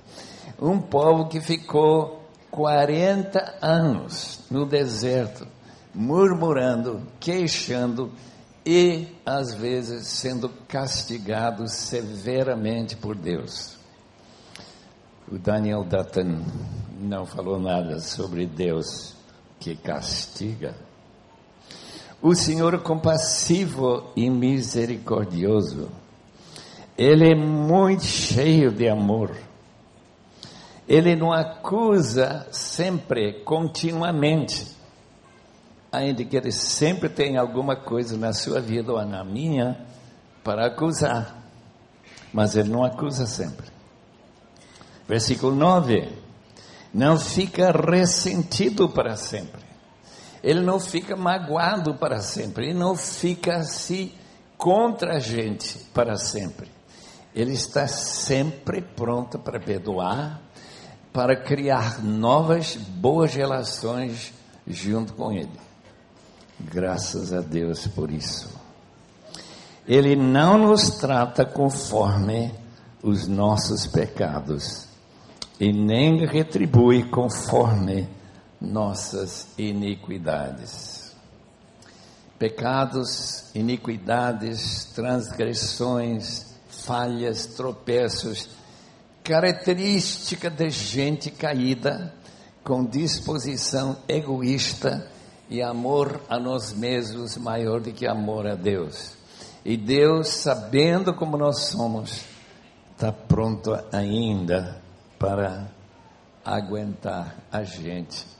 Um 0.58 0.80
povo 0.80 1.28
que 1.28 1.42
ficou 1.42 2.22
40 2.50 3.58
anos 3.60 4.40
no 4.50 4.64
deserto, 4.64 5.46
murmurando, 5.94 7.02
queixando 7.20 8.10
e, 8.64 9.08
às 9.26 9.52
vezes, 9.52 10.06
sendo 10.06 10.48
castigado 10.66 11.68
severamente 11.68 12.96
por 12.96 13.14
Deus. 13.14 13.76
O 15.30 15.38
Daniel 15.38 15.84
Dutton 15.84 16.42
não 16.98 17.26
falou 17.26 17.60
nada 17.60 18.00
sobre 18.00 18.46
Deus 18.46 19.14
que 19.60 19.76
castiga. 19.76 20.83
O 22.24 22.34
Senhor 22.34 22.80
compassivo 22.80 24.10
e 24.16 24.30
misericordioso. 24.30 25.90
Ele 26.96 27.32
é 27.32 27.34
muito 27.34 28.04
cheio 28.04 28.72
de 28.72 28.88
amor. 28.88 29.36
Ele 30.88 31.14
não 31.14 31.34
acusa 31.34 32.46
sempre, 32.50 33.44
continuamente. 33.44 34.74
Ainda 35.92 36.24
que 36.24 36.34
ele 36.34 36.50
sempre 36.50 37.10
tem 37.10 37.36
alguma 37.36 37.76
coisa 37.76 38.16
na 38.16 38.32
sua 38.32 38.58
vida 38.58 38.90
ou 38.90 39.04
na 39.04 39.22
minha 39.22 39.78
para 40.42 40.68
acusar. 40.68 41.36
Mas 42.32 42.56
ele 42.56 42.70
não 42.70 42.82
acusa 42.82 43.26
sempre. 43.26 43.66
Versículo 45.06 45.54
9. 45.54 46.08
Não 46.90 47.18
fica 47.18 47.70
ressentido 47.70 48.88
para 48.88 49.14
sempre. 49.14 49.63
Ele 50.44 50.60
não 50.60 50.78
fica 50.78 51.16
magoado 51.16 51.94
para 51.94 52.20
sempre. 52.20 52.66
Ele 52.66 52.78
não 52.78 52.94
fica 52.94 53.56
assim 53.56 54.12
contra 54.58 55.16
a 55.16 55.18
gente 55.18 55.78
para 55.94 56.16
sempre. 56.16 56.70
Ele 57.34 57.54
está 57.54 57.88
sempre 57.88 58.82
pronto 58.82 59.38
para 59.38 59.58
perdoar, 59.58 60.42
para 61.14 61.34
criar 61.34 62.04
novas, 62.04 62.76
boas 62.76 63.34
relações 63.34 64.34
junto 64.66 65.14
com 65.14 65.32
Ele. 65.32 65.58
Graças 66.60 67.32
a 67.32 67.40
Deus 67.40 67.86
por 67.86 68.10
isso. 68.10 68.50
Ele 69.88 70.14
não 70.14 70.58
nos 70.58 70.90
trata 70.90 71.46
conforme 71.46 72.52
os 73.02 73.26
nossos 73.26 73.86
pecados 73.86 74.86
e 75.58 75.72
nem 75.72 76.26
retribui 76.26 77.04
conforme 77.04 78.06
nossas 78.60 79.48
iniquidades. 79.58 81.14
Pecados, 82.38 83.54
iniquidades, 83.54 84.86
transgressões, 84.94 86.54
falhas, 86.68 87.46
tropeços, 87.46 88.48
característica 89.22 90.50
de 90.50 90.68
gente 90.70 91.30
caída, 91.30 92.12
com 92.62 92.84
disposição 92.84 93.96
egoísta 94.08 95.10
e 95.48 95.62
amor 95.62 96.20
a 96.28 96.38
nós 96.38 96.72
mesmos 96.72 97.36
maior 97.36 97.80
do 97.80 97.92
que 97.92 98.06
amor 98.06 98.46
a 98.46 98.54
Deus. 98.54 99.12
E 99.64 99.76
Deus, 99.76 100.28
sabendo 100.28 101.14
como 101.14 101.36
nós 101.36 101.66
somos, 101.66 102.22
está 102.92 103.12
pronto 103.12 103.74
ainda 103.92 104.80
para 105.18 105.68
aguentar 106.44 107.36
a 107.50 107.62
gente. 107.62 108.33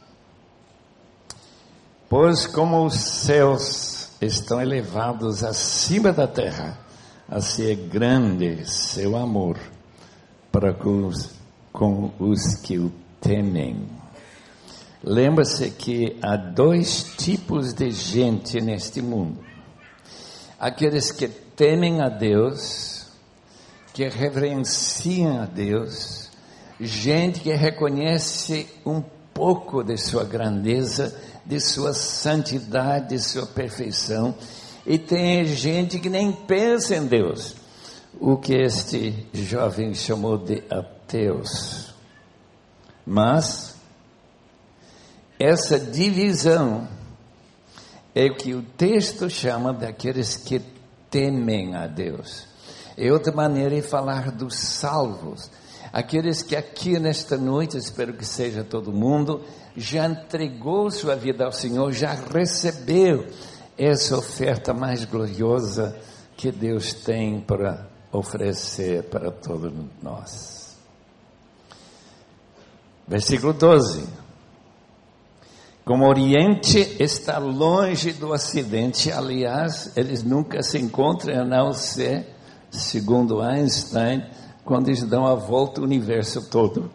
Pois 2.16 2.46
como 2.46 2.86
os 2.86 2.94
céus 2.94 4.08
estão 4.20 4.62
elevados 4.62 5.42
acima 5.42 6.12
da 6.12 6.28
terra, 6.28 6.78
assim 7.28 7.72
é 7.72 7.74
grande 7.74 8.70
seu 8.70 9.16
amor 9.16 9.58
para 10.52 10.72
com 10.72 11.08
os, 11.08 11.28
com 11.72 12.12
os 12.20 12.54
que 12.62 12.78
o 12.78 12.92
temem. 13.20 13.88
Lembra-se 15.02 15.68
que 15.70 16.16
há 16.22 16.36
dois 16.36 17.02
tipos 17.18 17.74
de 17.74 17.90
gente 17.90 18.60
neste 18.60 19.02
mundo: 19.02 19.40
aqueles 20.56 21.10
que 21.10 21.26
temem 21.26 22.00
a 22.00 22.08
Deus, 22.08 23.08
que 23.92 24.08
reverenciam 24.08 25.42
a 25.42 25.46
Deus, 25.46 26.30
gente 26.78 27.40
que 27.40 27.52
reconhece 27.52 28.68
um 28.86 29.02
pouco 29.34 29.82
de 29.82 29.96
sua 29.96 30.22
grandeza, 30.22 31.33
de 31.44 31.60
sua 31.60 31.92
santidade, 31.92 33.10
de 33.10 33.18
sua 33.18 33.46
perfeição, 33.46 34.34
e 34.86 34.98
tem 34.98 35.44
gente 35.44 35.98
que 35.98 36.08
nem 36.08 36.32
pensa 36.32 36.96
em 36.96 37.06
Deus, 37.06 37.56
o 38.20 38.36
que 38.36 38.54
este 38.54 39.26
jovem 39.32 39.94
chamou 39.94 40.38
de 40.38 40.62
ateus. 40.70 41.92
Mas, 43.06 43.74
essa 45.38 45.78
divisão 45.78 46.88
é 48.14 48.26
o 48.26 48.36
que 48.36 48.54
o 48.54 48.62
texto 48.62 49.28
chama 49.28 49.72
daqueles 49.72 50.36
que 50.36 50.60
temem 51.10 51.74
a 51.74 51.86
Deus. 51.86 52.46
É 52.96 53.12
outra 53.12 53.32
maneira 53.32 53.74
de 53.74 53.82
falar 53.82 54.30
dos 54.30 54.56
salvos 54.56 55.50
Aqueles 55.94 56.42
que 56.42 56.56
aqui 56.56 56.98
nesta 56.98 57.36
noite, 57.36 57.76
espero 57.76 58.14
que 58.14 58.24
seja 58.24 58.64
todo 58.64 58.92
mundo, 58.92 59.42
já 59.76 60.08
entregou 60.08 60.90
sua 60.90 61.14
vida 61.14 61.44
ao 61.44 61.52
Senhor, 61.52 61.92
já 61.92 62.14
recebeu 62.14 63.28
essa 63.78 64.18
oferta 64.18 64.74
mais 64.74 65.04
gloriosa 65.04 65.96
que 66.36 66.50
Deus 66.50 66.92
tem 66.94 67.40
para 67.40 67.86
oferecer 68.10 69.04
para 69.04 69.30
todos 69.30 69.72
nós. 70.02 70.76
Versículo 73.06 73.52
12. 73.52 74.04
Como 75.84 76.06
o 76.06 76.08
Oriente 76.08 76.96
está 76.98 77.38
longe 77.38 78.12
do 78.14 78.32
Ocidente, 78.32 79.12
aliás, 79.12 79.96
eles 79.96 80.24
nunca 80.24 80.60
se 80.60 80.76
encontram 80.76 81.40
a 81.40 81.44
não 81.44 81.72
ser, 81.72 82.34
segundo 82.68 83.40
Einstein, 83.40 84.24
quando 84.64 84.88
eles 84.88 85.02
dão 85.04 85.26
a 85.26 85.34
volta 85.34 85.80
o 85.80 85.84
universo 85.84 86.48
todo. 86.48 86.90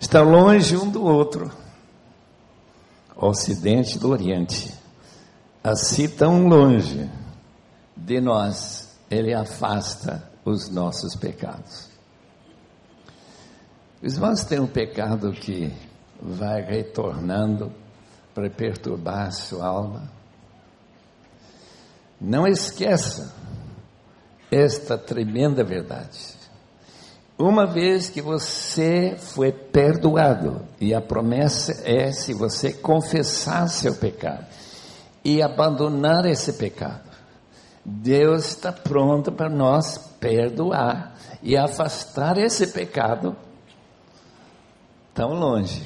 Está 0.00 0.22
longe 0.22 0.76
um 0.76 0.88
do 0.90 1.02
outro, 1.04 1.50
Ocidente 3.14 3.98
do 3.98 4.10
Oriente. 4.10 4.72
Assim 5.62 6.08
tão 6.08 6.46
longe 6.46 7.10
de 7.96 8.20
nós, 8.20 8.96
ele 9.10 9.34
afasta 9.34 10.30
os 10.44 10.68
nossos 10.68 11.16
pecados. 11.16 11.88
Os 14.02 14.14
irmãos 14.14 14.44
têm 14.44 14.60
um 14.60 14.66
pecado 14.66 15.32
que 15.32 15.72
vai 16.20 16.62
retornando 16.62 17.72
para 18.34 18.48
perturbar 18.50 19.26
a 19.26 19.30
sua 19.30 19.66
alma. 19.66 20.10
Não 22.20 22.46
esqueça 22.46 23.34
esta 24.50 24.96
tremenda 24.96 25.64
verdade. 25.64 26.36
Uma 27.38 27.66
vez 27.66 28.08
que 28.08 28.22
você 28.22 29.14
foi 29.18 29.52
perdoado, 29.52 30.66
e 30.80 30.94
a 30.94 31.02
promessa 31.02 31.82
é 31.84 32.10
se 32.10 32.32
você 32.32 32.72
confessar 32.72 33.68
seu 33.68 33.94
pecado 33.94 34.46
e 35.22 35.42
abandonar 35.42 36.24
esse 36.24 36.54
pecado, 36.54 37.10
Deus 37.84 38.46
está 38.46 38.72
pronto 38.72 39.30
para 39.30 39.50
nós 39.50 39.98
perdoar 40.18 41.14
e 41.42 41.56
afastar 41.56 42.38
esse 42.38 42.68
pecado 42.68 43.36
tão 45.14 45.34
longe 45.34 45.82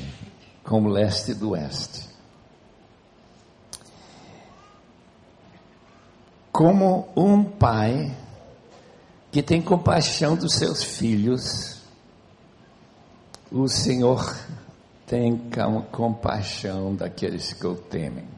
como 0.63 0.89
o 0.89 0.93
leste 0.93 1.35
do 1.35 1.51
oeste. 1.51 2.09
Como 6.53 7.09
um 7.17 7.43
pai 7.43 8.17
que 9.31 9.43
tem 9.43 9.63
compaixão 9.63 10.35
dos 10.37 10.55
seus 10.55 10.83
filhos, 10.83 11.79
O 13.53 13.67
Senhor 13.67 14.37
tem 15.07 15.37
compaixão 15.91 16.95
daqueles 16.95 17.53
que 17.53 17.67
o 17.67 17.75
temem. 17.75 18.29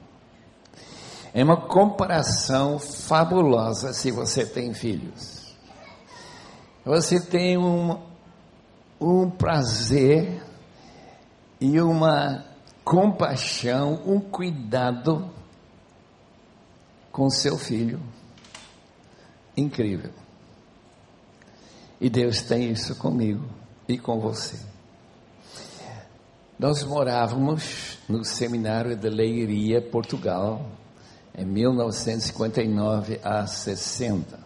É 1.34 1.44
uma 1.44 1.66
comparação 1.66 2.78
fabulosa 2.78 3.92
se 3.92 4.10
você 4.10 4.46
tem 4.46 4.72
filhos. 4.72 5.54
Você 6.82 7.20
tem 7.20 7.58
um, 7.58 7.98
um 8.98 9.30
prazer 9.30 10.42
e 11.60 11.78
uma 11.80 12.44
compaixão, 12.82 14.02
um 14.06 14.18
cuidado 14.18 15.30
com 17.10 17.28
seu 17.28 17.58
filho. 17.58 18.00
Incrível. 19.54 20.21
E 22.02 22.10
Deus 22.10 22.42
tem 22.42 22.68
isso 22.68 22.96
comigo 22.96 23.44
e 23.88 23.96
com 23.96 24.18
você. 24.18 24.58
Nós 26.58 26.82
morávamos 26.82 27.96
no 28.08 28.24
seminário 28.24 28.96
de 28.96 29.08
Leiria, 29.08 29.80
Portugal, 29.80 30.66
em 31.32 31.44
1959 31.44 33.20
a 33.22 33.46
60. 33.46 34.36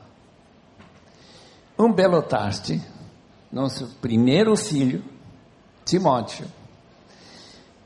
Um 1.78 1.90
belo 1.90 2.20
tarde, 2.20 2.78
nosso 3.50 3.86
primeiro 4.02 4.54
filho, 4.54 5.02
Timóteo, 5.82 6.44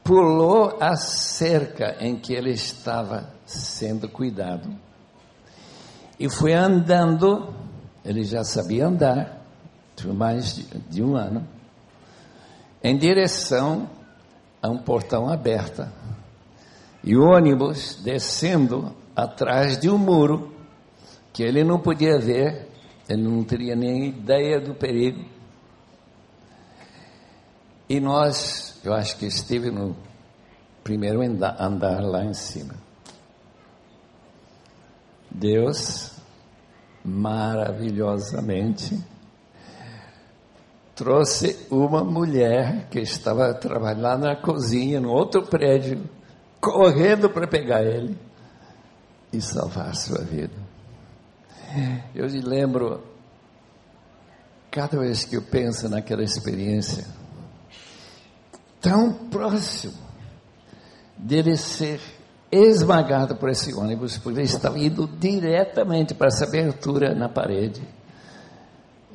pulou 0.02 0.78
a 0.80 0.96
cerca 0.96 1.96
em 2.00 2.16
que 2.16 2.34
ele 2.34 2.50
estava 2.50 3.32
sendo 3.46 4.08
cuidado 4.08 4.68
e 6.18 6.28
foi 6.28 6.54
andando. 6.54 7.54
Ele 8.04 8.24
já 8.24 8.42
sabia 8.42 8.88
andar, 8.88 9.39
mais 10.04 10.54
de, 10.54 10.62
de 10.88 11.02
um 11.02 11.16
ano, 11.16 11.46
em 12.82 12.96
direção 12.96 13.88
a 14.62 14.68
um 14.68 14.78
portão 14.78 15.28
aberto 15.28 15.86
e 17.02 17.16
o 17.16 17.24
ônibus 17.24 17.98
descendo 18.02 18.94
atrás 19.16 19.78
de 19.78 19.88
um 19.88 19.96
muro 19.96 20.54
que 21.32 21.42
ele 21.42 21.64
não 21.64 21.78
podia 21.78 22.18
ver, 22.18 22.68
ele 23.08 23.22
não 23.22 23.42
teria 23.42 23.74
nem 23.74 24.08
ideia 24.08 24.60
do 24.60 24.74
perigo. 24.74 25.24
E 27.88 27.98
nós, 27.98 28.78
eu 28.84 28.92
acho 28.92 29.16
que 29.16 29.24
estive 29.26 29.70
no 29.70 29.96
primeiro 30.84 31.22
andar 31.22 32.02
lá 32.02 32.24
em 32.24 32.34
cima. 32.34 32.74
Deus, 35.30 36.12
maravilhosamente, 37.04 38.98
trouxe 41.00 41.66
uma 41.70 42.04
mulher 42.04 42.86
que 42.90 43.00
estava 43.00 43.54
trabalhando 43.54 44.24
na 44.24 44.36
cozinha, 44.36 45.00
no 45.00 45.08
outro 45.10 45.42
prédio, 45.46 46.02
correndo 46.60 47.30
para 47.30 47.48
pegar 47.48 47.82
ele 47.82 48.18
e 49.32 49.40
salvar 49.40 49.94
sua 49.94 50.22
vida. 50.22 50.52
Eu 52.14 52.28
me 52.28 52.42
lembro, 52.42 53.02
cada 54.70 54.98
vez 54.98 55.24
que 55.24 55.38
eu 55.38 55.40
penso 55.40 55.88
naquela 55.88 56.22
experiência, 56.22 57.06
tão 58.78 59.10
próximo 59.10 59.94
dele 61.16 61.56
ser 61.56 61.98
esmagado 62.52 63.36
por 63.36 63.48
esse 63.48 63.72
ônibus, 63.72 64.18
porque 64.18 64.40
ele 64.40 64.46
estava 64.46 64.78
indo 64.78 65.06
diretamente 65.06 66.12
para 66.12 66.26
essa 66.26 66.44
abertura 66.44 67.14
na 67.14 67.30
parede 67.30 67.80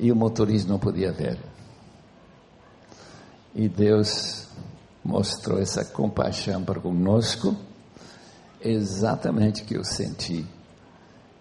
e 0.00 0.10
o 0.10 0.16
motorista 0.16 0.68
não 0.68 0.80
podia 0.80 1.12
ver. 1.12 1.38
E 3.56 3.70
Deus 3.70 4.46
mostrou 5.02 5.58
essa 5.58 5.82
compaixão 5.82 6.62
para 6.62 6.78
conosco, 6.78 7.56
exatamente 8.60 9.64
que 9.64 9.74
eu 9.74 9.82
senti 9.82 10.46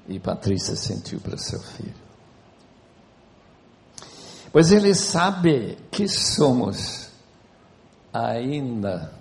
e 0.07 0.17
Patrícia 0.17 0.77
sentiu 0.77 1.19
para 1.19 1.37
seu 1.37 1.59
filho. 1.59 1.93
Pois 4.49 4.71
ele 4.71 4.95
sabe 4.95 5.77
que 5.91 6.07
somos 6.07 7.09
ainda, 8.13 9.11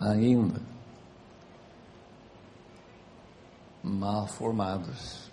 ainda 0.00 0.62
mal 3.82 4.26
formados, 4.26 5.30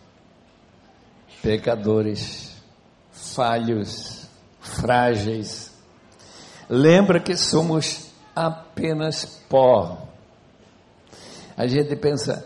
pecadores, 1.42 2.52
falhos, 3.12 4.28
frágeis, 4.60 5.73
lembra 6.74 7.20
que 7.20 7.38
somos 7.38 8.12
apenas 8.36 9.26
pó. 9.48 10.08
A 11.56 11.68
gente 11.68 11.96
pensa, 11.96 12.44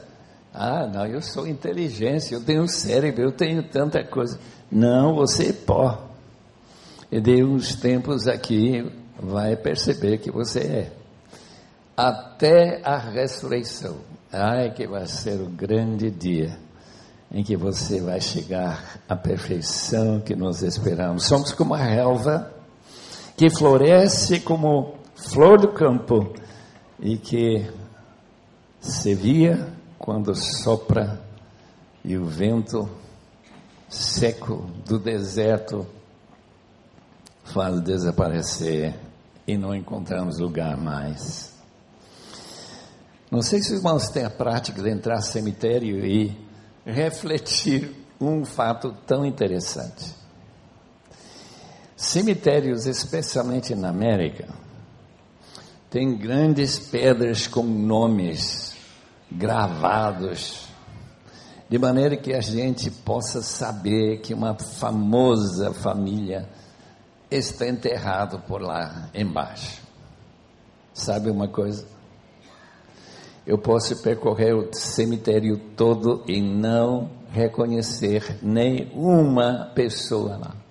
ah, 0.53 0.85
não, 0.85 1.05
eu 1.05 1.21
sou 1.21 1.47
inteligência, 1.47 2.35
eu 2.35 2.43
tenho 2.43 2.67
cérebro, 2.67 3.23
eu 3.23 3.31
tenho 3.31 3.63
tanta 3.63 4.03
coisa. 4.03 4.37
Não, 4.69 5.15
você 5.15 5.49
é 5.49 5.53
pó. 5.53 6.09
E 7.09 7.21
de 7.21 7.41
uns 7.41 7.75
tempos 7.75 8.27
aqui 8.27 8.91
vai 9.17 9.55
perceber 9.55 10.17
que 10.17 10.29
você 10.29 10.59
é. 10.59 10.91
Até 11.95 12.81
a 12.83 12.97
ressurreição. 12.97 13.95
Ai, 14.31 14.71
que 14.71 14.85
vai 14.85 15.07
ser 15.07 15.39
o 15.39 15.47
grande 15.47 16.11
dia 16.11 16.59
em 17.31 17.43
que 17.43 17.55
você 17.55 18.01
vai 18.01 18.19
chegar 18.19 18.99
à 19.07 19.15
perfeição 19.15 20.19
que 20.19 20.35
nós 20.35 20.61
esperamos. 20.61 21.25
Somos 21.25 21.53
como 21.53 21.73
a 21.73 21.77
relva 21.77 22.56
que 23.37 23.51
floresce 23.51 24.39
como 24.39 24.95
flor 25.15 25.61
do 25.61 25.71
campo 25.71 26.33
e 26.99 27.19
que 27.19 27.69
se 28.81 29.13
via 29.13 29.71
quando 29.99 30.33
sopra 30.33 31.21
e 32.03 32.17
o 32.17 32.25
vento 32.25 32.89
seco 33.87 34.67
do 34.87 34.97
deserto 34.97 35.85
faz 37.43 37.79
desaparecer 37.81 38.95
e 39.45 39.55
não 39.55 39.75
encontramos 39.75 40.39
lugar 40.39 40.75
mais. 40.75 41.53
Não 43.29 43.43
sei 43.43 43.61
se 43.61 43.71
os 43.71 43.77
irmãos 43.77 44.09
têm 44.09 44.25
a 44.25 44.31
prática 44.31 44.81
de 44.81 44.89
entrar 44.89 45.17
no 45.17 45.21
cemitério 45.21 46.03
e 46.03 46.35
refletir 46.83 47.93
um 48.19 48.43
fato 48.43 48.91
tão 49.05 49.23
interessante. 49.23 50.15
Cemitérios, 51.97 52.85
especialmente 52.85 53.73
na 53.73 53.89
América, 53.89 54.47
têm 55.89 56.15
grandes 56.15 56.77
pedras 56.77 57.47
com 57.47 57.63
nomes 57.63 58.77
gravados, 59.31 60.67
de 61.67 61.79
maneira 61.79 62.15
que 62.15 62.35
a 62.35 62.39
gente 62.39 62.91
possa 62.91 63.41
saber 63.41 64.19
que 64.19 64.31
uma 64.31 64.53
famosa 64.53 65.73
família 65.73 66.47
está 67.31 67.67
enterrado 67.67 68.41
por 68.41 68.61
lá 68.61 69.09
embaixo. 69.11 69.81
Sabe 70.93 71.31
uma 71.31 71.47
coisa? 71.47 71.83
Eu 73.43 73.57
posso 73.57 74.03
percorrer 74.03 74.53
o 74.53 74.71
cemitério 74.71 75.57
todo 75.75 76.23
e 76.27 76.39
não 76.39 77.09
reconhecer 77.31 78.37
nenhuma 78.43 79.71
pessoa 79.73 80.37
lá 80.37 80.66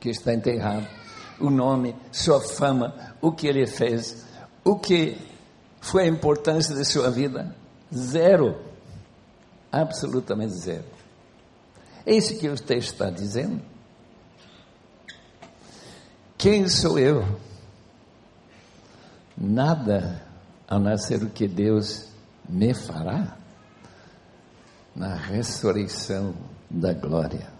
que 0.00 0.10
está 0.10 0.32
enterrado, 0.32 0.86
o 1.38 1.50
nome, 1.50 1.94
sua 2.12 2.40
fama, 2.40 2.94
o 3.20 3.32
que 3.32 3.46
ele 3.46 3.66
fez, 3.66 4.24
o 4.64 4.76
que 4.76 5.16
foi 5.80 6.04
a 6.04 6.08
importância 6.08 6.74
de 6.74 6.84
sua 6.84 7.10
vida? 7.10 7.54
Zero. 7.94 8.58
Absolutamente 9.70 10.54
zero. 10.54 10.84
É 12.04 12.14
isso 12.14 12.38
que 12.38 12.48
o 12.48 12.56
texto 12.56 12.92
está 12.92 13.10
dizendo. 13.10 13.60
Quem 16.38 16.68
sou 16.68 16.98
eu? 16.98 17.38
Nada 19.36 20.22
a 20.68 20.78
não 20.78 20.96
ser 20.96 21.22
o 21.22 21.30
que 21.30 21.46
Deus 21.46 22.08
me 22.48 22.74
fará 22.74 23.36
na 24.94 25.14
ressurreição 25.14 26.34
da 26.70 26.92
glória. 26.92 27.55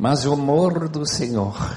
Mas 0.00 0.24
o 0.24 0.32
amor 0.32 0.88
do 0.88 1.06
Senhor, 1.06 1.76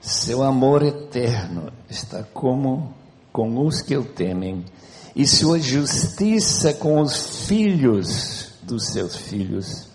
seu 0.00 0.42
amor 0.42 0.82
eterno, 0.82 1.72
está 1.88 2.24
como 2.24 2.92
com 3.32 3.64
os 3.64 3.80
que 3.80 3.96
o 3.96 4.04
temem, 4.04 4.64
e 5.14 5.24
sua 5.24 5.60
justiça 5.60 6.74
com 6.74 7.00
os 7.00 7.46
filhos 7.46 8.50
dos 8.64 8.88
seus 8.88 9.14
filhos, 9.14 9.86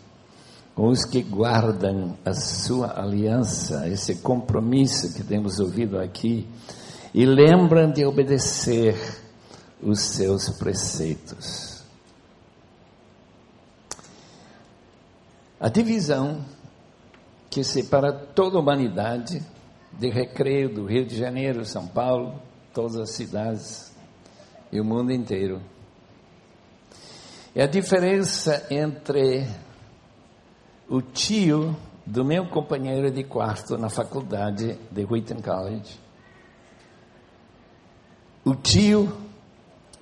com 0.74 0.88
os 0.88 1.04
que 1.04 1.22
guardam 1.22 2.18
a 2.24 2.34
sua 2.34 2.98
aliança, 2.98 3.86
esse 3.90 4.16
compromisso 4.16 5.14
que 5.14 5.26
temos 5.26 5.60
ouvido 5.60 6.00
aqui, 6.00 6.48
e 7.14 7.26
lembram 7.26 7.92
de 7.92 8.06
obedecer 8.06 8.96
os 9.82 10.00
seus 10.00 10.48
preceitos. 10.52 11.84
A 15.60 15.68
divisão 15.68 16.46
que 17.54 17.64
separa 17.64 18.12
toda 18.12 18.58
a 18.58 18.60
humanidade 18.60 19.40
de 19.92 20.10
Recreio, 20.10 20.74
do 20.74 20.86
Rio 20.86 21.06
de 21.06 21.16
Janeiro, 21.16 21.64
São 21.64 21.86
Paulo, 21.86 22.42
todas 22.74 22.96
as 22.96 23.12
cidades 23.12 23.94
e 24.72 24.82
o 24.82 24.84
mundo 24.84 25.12
inteiro. 25.12 25.62
É 27.54 27.62
a 27.62 27.68
diferença 27.68 28.66
entre 28.72 29.48
o 30.90 31.00
tio 31.00 31.78
do 32.04 32.26
meu 32.26 32.50
companheiro 32.50 33.12
de 33.12 33.24
quarto 33.24 33.78
na 33.78 33.88
faculdade 33.88 34.80
de 34.90 35.06
Wheaton 35.06 35.40
College, 35.40 36.00
o 38.44 38.56
tio 38.56 39.16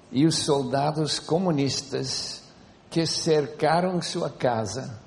e 0.09 0.25
os 0.25 0.37
soldados 0.37 1.19
comunistas 1.19 2.49
que 2.89 3.05
cercaram 3.05 4.01
sua 4.01 4.29
casa, 4.29 5.00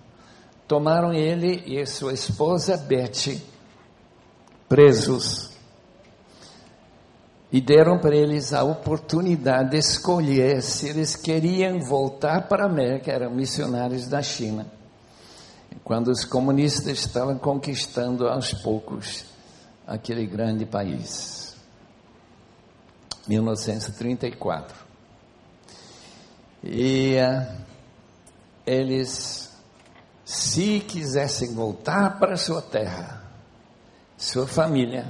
tomaram 0.74 1.12
ele 1.12 1.62
e 1.66 1.86
sua 1.86 2.12
esposa 2.12 2.76
Betty 2.76 3.40
presos 4.68 5.50
e 7.52 7.60
deram 7.60 7.96
para 8.00 8.16
eles 8.16 8.52
a 8.52 8.64
oportunidade 8.64 9.70
de 9.70 9.76
escolher 9.76 10.60
se 10.62 10.88
eles 10.88 11.14
queriam 11.14 11.78
voltar 11.78 12.48
para 12.48 12.64
a 12.64 12.66
América, 12.66 13.12
eram 13.12 13.30
missionários 13.30 14.08
da 14.08 14.20
China, 14.20 14.66
quando 15.84 16.08
os 16.08 16.24
comunistas 16.24 16.98
estavam 16.98 17.38
conquistando 17.38 18.26
aos 18.26 18.52
poucos 18.52 19.24
aquele 19.86 20.26
grande 20.26 20.66
país. 20.66 21.56
1934. 23.28 24.76
E 26.64 27.14
uh, 27.14 27.64
eles, 28.66 29.53
se 30.34 30.80
quisessem 30.80 31.54
voltar 31.54 32.18
para 32.18 32.36
sua 32.36 32.60
terra, 32.60 33.22
sua 34.16 34.46
família, 34.46 35.06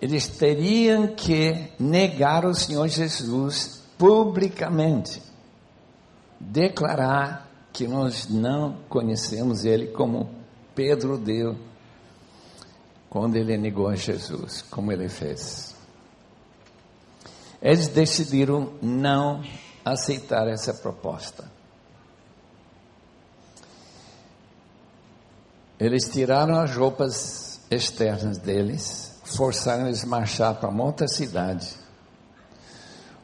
eles 0.00 0.28
teriam 0.28 1.08
que 1.08 1.72
negar 1.78 2.44
o 2.44 2.54
Senhor 2.54 2.86
Jesus 2.88 3.82
publicamente, 3.96 5.22
declarar 6.38 7.48
que 7.72 7.88
nós 7.88 8.28
não 8.28 8.78
conhecemos 8.88 9.64
Ele 9.64 9.88
como 9.88 10.30
Pedro 10.74 11.16
deu 11.16 11.56
quando 13.08 13.36
ele 13.36 13.56
negou 13.56 13.86
a 13.86 13.94
Jesus, 13.94 14.60
como 14.62 14.90
ele 14.90 15.08
fez. 15.08 15.72
Eles 17.62 17.86
decidiram 17.86 18.74
não 18.82 19.42
aceitar 19.84 20.48
essa 20.48 20.74
proposta. 20.74 21.53
Eles 25.78 26.08
tiraram 26.08 26.60
as 26.60 26.76
roupas 26.76 27.60
externas 27.70 28.38
deles 28.38 29.14
forçaram 29.24 29.86
eles 29.86 30.04
a 30.04 30.06
marchar 30.06 30.54
para 30.54 30.68
uma 30.68 30.84
outra 30.84 31.08
cidade, 31.08 31.74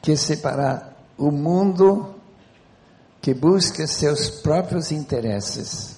que 0.00 0.16
separa 0.16 0.96
o 1.16 1.30
mundo 1.30 2.16
que 3.20 3.32
busca 3.32 3.86
seus 3.86 4.28
próprios 4.28 4.90
interesses 4.90 5.96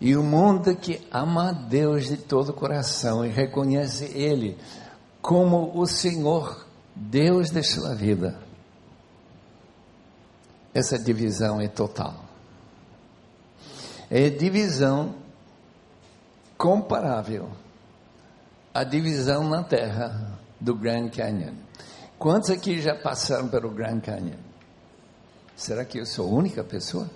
e 0.00 0.16
o 0.16 0.22
mundo 0.22 0.74
que 0.74 1.06
ama 1.12 1.50
a 1.50 1.52
Deus 1.52 2.06
de 2.06 2.16
todo 2.16 2.48
o 2.48 2.54
coração 2.54 3.26
e 3.26 3.28
reconhece 3.28 4.06
Ele 4.06 4.56
como 5.20 5.78
o 5.78 5.86
Senhor, 5.86 6.66
Deus 6.96 7.50
de 7.50 7.62
sua 7.62 7.94
vida. 7.94 8.38
Essa 10.74 10.98
divisão 10.98 11.60
é 11.60 11.68
total 11.68 12.24
é 14.10 14.28
divisão 14.30 15.14
comparável 16.56 17.50
à 18.72 18.84
divisão 18.84 19.48
na 19.48 19.62
Terra 19.62 20.38
do 20.60 20.74
Grand 20.74 21.08
Canyon. 21.08 21.54
Quantos 22.18 22.50
aqui 22.50 22.80
já 22.80 22.94
passaram 22.94 23.48
pelo 23.48 23.70
Grand 23.70 24.00
Canyon? 24.00 24.38
Será 25.56 25.84
que 25.84 25.98
eu 25.98 26.06
sou 26.06 26.28
a 26.28 26.32
única 26.32 26.62
pessoa? 26.62 27.10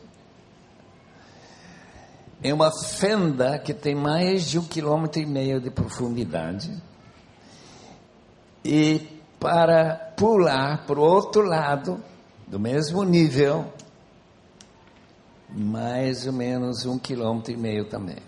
É 2.43 2.53
uma 2.53 2.71
fenda 2.73 3.59
que 3.59 3.75
tem 3.75 3.95
mais 3.95 4.45
de 4.45 4.59
um 4.59 4.65
quilômetro 4.65 5.21
e 5.21 5.27
meio 5.27 5.61
de 5.61 5.71
profundidade. 5.71 6.71
E 8.65 9.09
para 9.41 10.15
pular 10.17 10.85
para 10.85 10.99
o 10.99 11.03
outro 11.03 11.43
lado, 11.43 12.03
do 12.49 12.59
mesmo 12.59 13.05
nível, 13.05 13.71
mais 15.49 16.27
ou 16.27 16.33
menos 16.33 16.87
um 16.87 16.99
quilômetro 16.99 17.53
e 17.53 17.57
meio 17.57 17.85
também. 17.89 18.19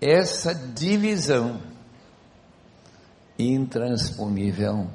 Essa 0.00 0.54
divisão 0.54 1.60
intransponível 3.38 4.88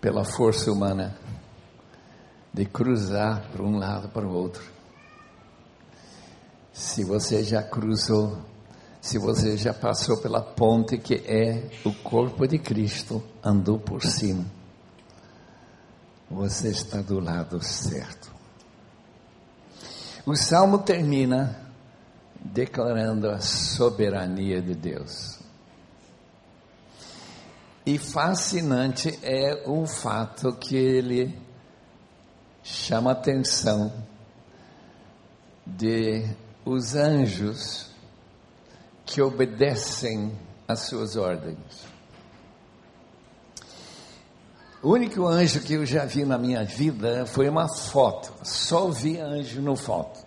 pela 0.00 0.24
força 0.24 0.70
humana 0.70 1.16
de 2.52 2.64
cruzar 2.66 3.50
para 3.50 3.62
um 3.62 3.78
lado 3.78 4.08
para 4.08 4.26
o 4.26 4.32
outro. 4.32 4.62
Se 6.72 7.02
você 7.02 7.42
já 7.42 7.62
cruzou, 7.62 8.38
se 9.08 9.18
você 9.18 9.56
já 9.56 9.72
passou 9.72 10.18
pela 10.18 10.40
ponte 10.40 10.98
que 10.98 11.14
é 11.26 11.70
o 11.84 11.92
corpo 11.92 12.46
de 12.46 12.58
Cristo, 12.58 13.22
andou 13.42 13.78
por 13.78 14.02
cima 14.02 14.58
você 16.30 16.68
está 16.68 17.00
do 17.00 17.20
lado 17.20 17.62
certo. 17.62 18.30
O 20.26 20.36
salmo 20.36 20.78
termina 20.78 21.66
declarando 22.38 23.30
a 23.30 23.40
soberania 23.40 24.60
de 24.60 24.74
Deus. 24.74 25.38
E 27.86 27.96
fascinante 27.96 29.18
é 29.22 29.62
o 29.66 29.86
fato 29.86 30.52
que 30.52 30.76
ele 30.76 31.38
chama 32.62 33.10
a 33.10 33.14
atenção 33.14 33.90
de 35.66 36.28
os 36.66 36.94
anjos 36.94 37.90
que 39.08 39.22
obedecem 39.22 40.30
às 40.68 40.80
suas 40.80 41.16
ordens. 41.16 41.88
O 44.82 44.90
único 44.90 45.26
anjo 45.26 45.60
que 45.60 45.72
eu 45.72 45.86
já 45.86 46.04
vi 46.04 46.26
na 46.26 46.36
minha 46.36 46.62
vida 46.62 47.24
foi 47.24 47.48
uma 47.48 47.68
foto. 47.68 48.32
Só 48.44 48.88
vi 48.88 49.18
anjo 49.18 49.62
no 49.62 49.74
foto. 49.74 50.20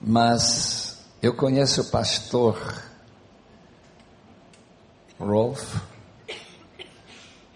Mas 0.00 0.98
eu 1.22 1.34
conheço 1.34 1.82
o 1.82 1.90
pastor 1.90 2.82
Rolf, 5.18 5.76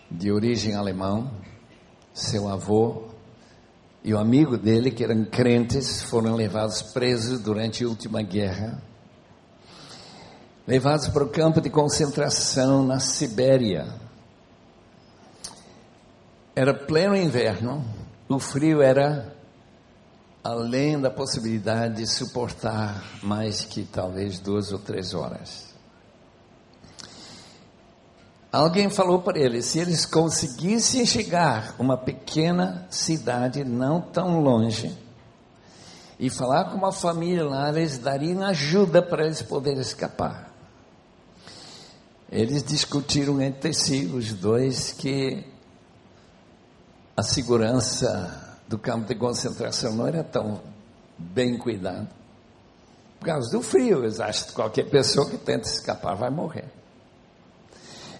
de 0.09 0.31
origem 0.31 0.75
alemão, 0.75 1.31
seu 2.15 2.49
avô 2.49 3.08
e 4.05 4.15
o 4.15 4.19
amigo 4.19 4.57
dele, 4.57 4.91
que 4.91 5.05
eram 5.05 5.25
crentes, 5.25 6.03
foram 6.03 6.35
levados 6.35 6.83
presos 6.83 7.41
durante 7.41 7.85
a 7.85 7.89
última 7.89 8.23
guerra 8.23 8.83
levados 10.69 11.09
para 11.09 11.25
o 11.25 11.31
campo 11.31 11.63
de 11.63 11.71
concentração 11.71 12.85
na 12.85 13.01
Sibéria. 13.01 13.89
Era 16.55 16.75
pleno 16.75 17.17
inverno, 17.17 17.83
o 18.29 18.39
frio 18.39 18.83
era 18.83 19.35
além 20.45 21.01
da 21.01 21.11
possibilidade 21.11 21.97
de 21.97 22.07
suportar 22.07 23.03
mais 23.23 23.65
que 23.65 23.83
talvez 23.83 24.39
duas 24.39 24.71
ou 24.71 24.79
três 24.79 25.15
horas. 25.15 25.68
Alguém 28.51 28.89
falou 28.89 29.21
para 29.21 29.39
eles: 29.39 29.67
se 29.67 29.79
eles 29.79 30.07
conseguissem 30.07 31.05
chegar 31.05 31.75
a 31.79 31.83
uma 31.83 31.97
pequena 31.97 32.87
cidade 32.91 33.63
não 33.65 34.01
tão 34.01 34.41
longe, 34.41 34.97
e 36.19 36.29
falar 36.31 36.65
com 36.65 36.77
uma 36.77 36.91
família 36.91 37.45
lá, 37.45 37.69
eles 37.69 37.99
dariam 37.99 38.43
ajuda 38.43 39.03
para 39.03 39.25
eles 39.25 39.43
poderem 39.43 39.81
escapar. 39.81 40.53
Eles 42.31 42.63
discutiram 42.63 43.41
entre 43.41 43.73
si, 43.73 44.07
os 44.07 44.33
dois, 44.33 44.93
que 44.93 45.45
a 47.17 47.23
segurança 47.23 48.59
do 48.67 48.79
campo 48.79 49.07
de 49.07 49.15
concentração 49.15 49.95
não 49.95 50.07
era 50.07 50.25
tão 50.25 50.61
bem 51.17 51.57
cuidada. 51.57 52.09
Por 53.19 53.27
causa 53.27 53.51
do 53.51 53.63
frio, 53.63 54.05
eles 54.05 54.21
acham 54.21 54.49
que 54.49 54.53
qualquer 54.53 54.91
pessoa 54.91 55.29
que 55.29 55.39
tenta 55.39 55.67
escapar 55.69 56.15
vai 56.15 56.31
morrer. 56.31 56.78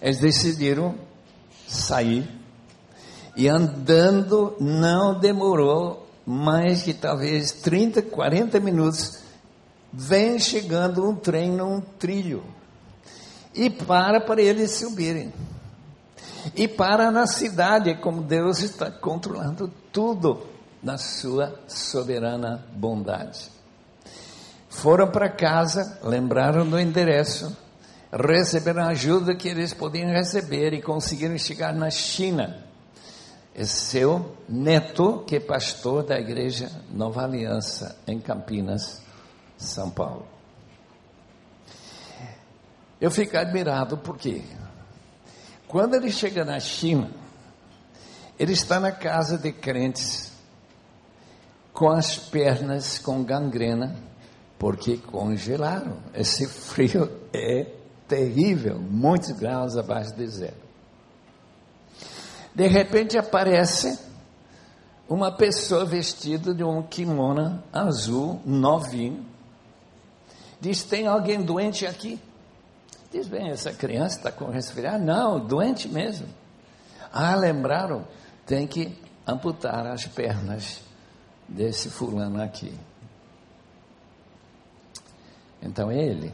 Eles 0.01 0.19
decidiram 0.19 0.95
sair 1.67 2.27
e 3.35 3.47
andando 3.47 4.55
não 4.59 5.19
demorou 5.19 6.07
mais 6.25 6.83
que 6.83 6.93
talvez 6.93 7.51
30, 7.51 8.01
40 8.03 8.59
minutos. 8.59 9.19
Vem 9.91 10.37
chegando 10.37 11.07
um 11.07 11.15
trem 11.15 11.51
num 11.51 11.81
trilho 11.81 12.43
e 13.53 13.69
para 13.69 14.21
para 14.21 14.41
eles 14.41 14.71
subirem. 14.71 15.33
E 16.55 16.67
para 16.67 17.11
na 17.11 17.27
cidade, 17.27 17.95
como 17.95 18.21
Deus 18.21 18.59
está 18.59 18.89
controlando 18.89 19.71
tudo 19.91 20.45
na 20.81 20.97
sua 20.97 21.59
soberana 21.67 22.63
bondade. 22.73 23.49
Foram 24.69 25.09
para 25.09 25.29
casa, 25.29 25.99
lembraram 26.03 26.69
do 26.69 26.79
endereço, 26.79 27.55
receberam 28.11 28.83
a 28.83 28.87
ajuda 28.87 29.35
que 29.35 29.47
eles 29.47 29.73
podiam 29.73 30.09
receber 30.09 30.73
e 30.73 30.81
conseguiram 30.81 31.37
chegar 31.37 31.73
na 31.73 31.89
China. 31.89 32.65
É 33.53 33.65
seu 33.65 34.35
neto, 34.47 35.23
que 35.27 35.35
é 35.35 35.39
pastor 35.39 36.03
da 36.03 36.19
igreja 36.19 36.71
Nova 36.91 37.23
Aliança, 37.23 37.97
em 38.07 38.19
Campinas, 38.19 39.01
São 39.57 39.89
Paulo. 39.89 40.25
Eu 43.01 43.11
fico 43.11 43.37
admirado 43.37 43.97
porque, 43.97 44.43
quando 45.67 45.95
ele 45.95 46.11
chega 46.11 46.43
na 46.43 46.59
China, 46.59 47.09
ele 48.37 48.53
está 48.53 48.79
na 48.79 48.91
casa 48.91 49.37
de 49.37 49.51
crentes, 49.51 50.31
com 51.73 51.89
as 51.89 52.17
pernas 52.17 52.97
com 52.99 53.23
gangrena, 53.23 53.95
porque 54.57 54.97
congelaram. 54.97 55.97
Esse 56.13 56.45
frio 56.45 57.09
é 57.33 57.78
terrível, 58.09 58.79
muitos 58.79 59.31
graus 59.31 59.77
abaixo 59.77 60.13
de 60.15 60.27
zero. 60.27 60.57
De 62.53 62.67
repente 62.67 63.17
aparece 63.17 63.97
uma 65.07 65.31
pessoa 65.31 65.85
vestida 65.85 66.53
de 66.53 66.63
um 66.63 66.81
kimono 66.81 67.63
azul, 67.71 68.41
novinho. 68.43 69.25
Diz: 70.59 70.83
Tem 70.83 71.07
alguém 71.07 71.41
doente 71.41 71.85
aqui? 71.85 72.19
Diz 73.11 73.27
bem, 73.27 73.49
essa 73.49 73.71
criança 73.71 74.17
está 74.17 74.31
com 74.31 74.49
resfriado? 74.49 75.03
Não, 75.03 75.39
doente 75.39 75.87
mesmo. 75.87 76.27
Ah, 77.13 77.35
lembraram? 77.35 78.05
Tem 78.45 78.67
que 78.67 78.95
amputar 79.25 79.87
as 79.87 80.05
pernas 80.05 80.81
desse 81.47 81.89
fulano 81.89 82.41
aqui. 82.41 82.73
Então 85.61 85.91
ele 85.91 86.33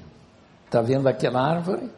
está 0.76 0.82
vendo 0.82 1.08
aquela 1.08 1.42
árvore? 1.42 1.90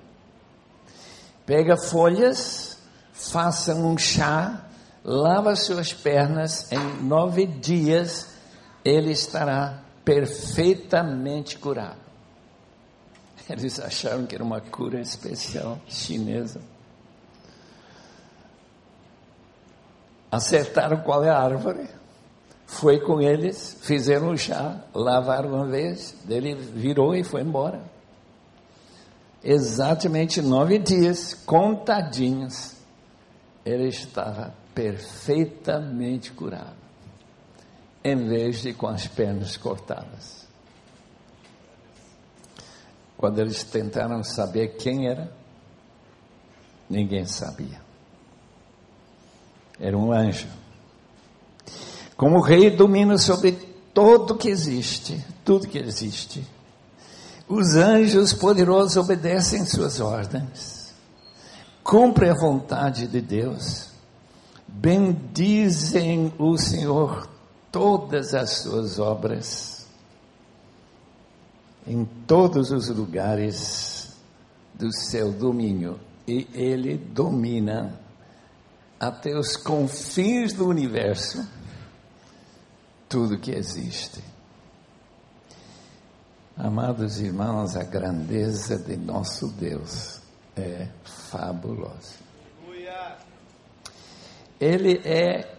Pega 1.48 1.76
folhas, 1.76 2.78
faça 3.12 3.74
um 3.74 3.98
chá, 3.98 4.68
lava 5.04 5.56
suas 5.56 5.92
pernas, 5.92 6.72
em 6.72 7.04
nove 7.04 7.48
dias 7.48 8.28
ele 8.86 9.12
estará 9.12 9.82
perfeitamente 10.06 11.58
curado. 11.58 12.06
Eles 13.50 13.80
acharam 13.80 14.26
que 14.26 14.36
era 14.36 14.44
uma 14.44 14.62
cura 14.62 15.00
especial 15.00 15.80
chinesa. 15.88 16.62
Acertaram 20.30 21.02
qual 21.02 21.24
é 21.24 21.30
a 21.30 21.40
árvore. 21.40 21.90
Foi 22.66 23.00
com 23.00 23.22
eles, 23.22 23.78
fizeram 23.82 24.32
o 24.32 24.38
chá, 24.38 24.82
lavaram 24.94 25.54
uma 25.54 25.66
vez, 25.66 26.14
ele 26.30 26.54
virou 26.54 27.16
e 27.16 27.24
foi 27.24 27.42
embora. 27.42 27.97
Exatamente 29.44 30.42
nove 30.42 30.80
dias, 30.80 31.34
contadinhos, 31.34 32.74
ele 33.64 33.88
estava 33.88 34.54
perfeitamente 34.74 36.32
curado, 36.32 36.76
em 38.04 38.28
vez 38.28 38.62
de 38.62 38.74
com 38.74 38.88
as 38.88 39.08
pernas 39.08 39.58
cortadas. 39.58 40.48
Quando 43.18 43.40
eles 43.40 43.64
tentaram 43.64 44.24
saber 44.24 44.76
quem 44.78 45.10
era, 45.10 45.32
ninguém 46.90 47.26
sabia. 47.26 47.82
Era 49.80 49.98
um 49.98 50.12
anjo. 50.12 50.48
Como 52.16 52.38
o 52.38 52.42
rei 52.42 52.70
domina 52.70 53.18
sobre 53.18 53.52
tudo 53.94 54.36
que 54.36 54.50
existe, 54.50 55.24
tudo 55.44 55.68
que 55.68 55.78
existe. 55.78 56.46
Os 57.48 57.76
anjos 57.76 58.34
poderosos 58.34 58.98
obedecem 58.98 59.66
suas 59.66 60.00
ordens, 60.00 60.94
cumprem 61.84 62.30
a 62.30 62.34
vontade 62.34 63.08
de 63.08 63.22
Deus, 63.22 63.90
bendizem 64.68 66.34
o 66.38 66.58
Senhor 66.58 67.30
todas 67.72 68.34
as 68.34 68.60
suas 68.60 69.00
obras 69.00 69.78
em 71.88 72.04
todos 72.28 72.70
os 72.70 72.90
lugares 72.90 74.10
do 74.74 74.92
seu 74.92 75.32
domínio. 75.32 75.98
E 76.28 76.46
ele 76.54 76.98
domina 76.98 77.98
até 79.00 79.38
os 79.38 79.56
confins 79.56 80.52
do 80.52 80.68
universo 80.68 81.48
tudo 83.08 83.40
que 83.40 83.52
existe. 83.52 84.22
Amados 86.60 87.20
irmãos, 87.20 87.76
a 87.76 87.84
grandeza 87.84 88.80
de 88.80 88.98
nosso 88.98 89.48
Deus 89.50 90.20
é 90.56 90.88
fabulosa. 91.04 92.16
Ele 94.60 95.00
é 95.06 95.54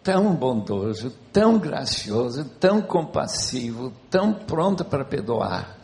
tão 0.00 0.36
bondoso, 0.36 1.10
tão 1.32 1.58
gracioso, 1.58 2.44
tão 2.60 2.80
compassivo, 2.80 3.92
tão 4.08 4.32
pronto 4.32 4.84
para 4.84 5.04
perdoar, 5.04 5.76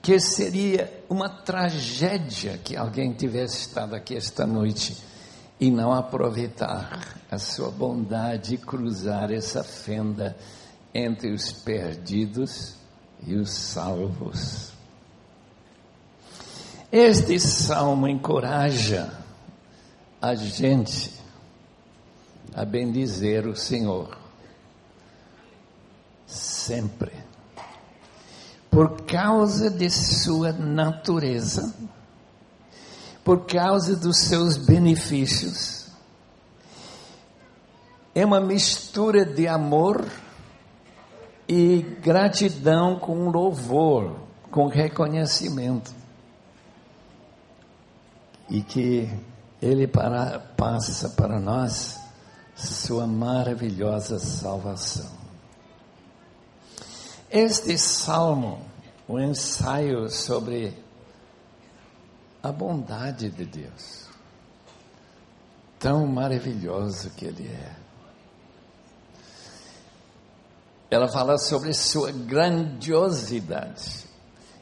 que 0.00 0.20
seria 0.20 1.02
uma 1.08 1.28
tragédia 1.28 2.58
que 2.58 2.76
alguém 2.76 3.12
tivesse 3.14 3.62
estado 3.62 3.96
aqui 3.96 4.14
esta 4.14 4.46
noite 4.46 4.96
e 5.58 5.72
não 5.72 5.92
aproveitar 5.92 7.18
a 7.28 7.36
sua 7.36 7.72
bondade 7.72 8.54
e 8.54 8.58
cruzar 8.58 9.32
essa 9.32 9.64
fenda 9.64 10.36
entre 10.94 11.32
os 11.32 11.50
perdidos 11.50 12.75
e 13.24 13.34
os 13.34 13.50
salvos. 13.50 14.72
Este 16.90 17.38
salmo 17.38 18.08
encoraja 18.08 19.12
a 20.20 20.34
gente 20.34 21.12
a 22.54 22.64
bendizer 22.64 23.46
o 23.46 23.54
Senhor. 23.54 24.16
Sempre. 26.26 27.12
Por 28.70 29.02
causa 29.02 29.70
de 29.70 29.90
sua 29.90 30.52
natureza, 30.52 31.74
por 33.24 33.46
causa 33.46 33.96
dos 33.96 34.18
seus 34.18 34.56
benefícios. 34.56 35.86
É 38.14 38.24
uma 38.24 38.40
mistura 38.40 39.24
de 39.24 39.46
amor 39.46 40.06
e 41.48 41.80
gratidão 42.00 42.98
com 42.98 43.30
louvor, 43.30 44.16
com 44.50 44.66
reconhecimento. 44.66 45.94
E 48.48 48.62
que 48.62 49.08
Ele 49.60 49.86
para, 49.86 50.38
passa 50.56 51.10
para 51.10 51.38
nós 51.38 51.98
sua 52.54 53.06
maravilhosa 53.06 54.18
salvação. 54.18 55.10
Este 57.30 57.76
salmo, 57.76 58.60
o 59.06 59.14
um 59.14 59.20
ensaio 59.20 60.08
sobre 60.08 60.76
a 62.42 62.52
bondade 62.52 63.28
de 63.28 63.44
Deus, 63.44 64.08
tão 65.78 66.06
maravilhoso 66.06 67.10
que 67.10 67.26
Ele 67.26 67.48
é. 67.48 67.85
Ela 70.90 71.08
fala 71.08 71.36
sobre 71.38 71.72
sua 71.74 72.12
grandiosidade. 72.12 74.04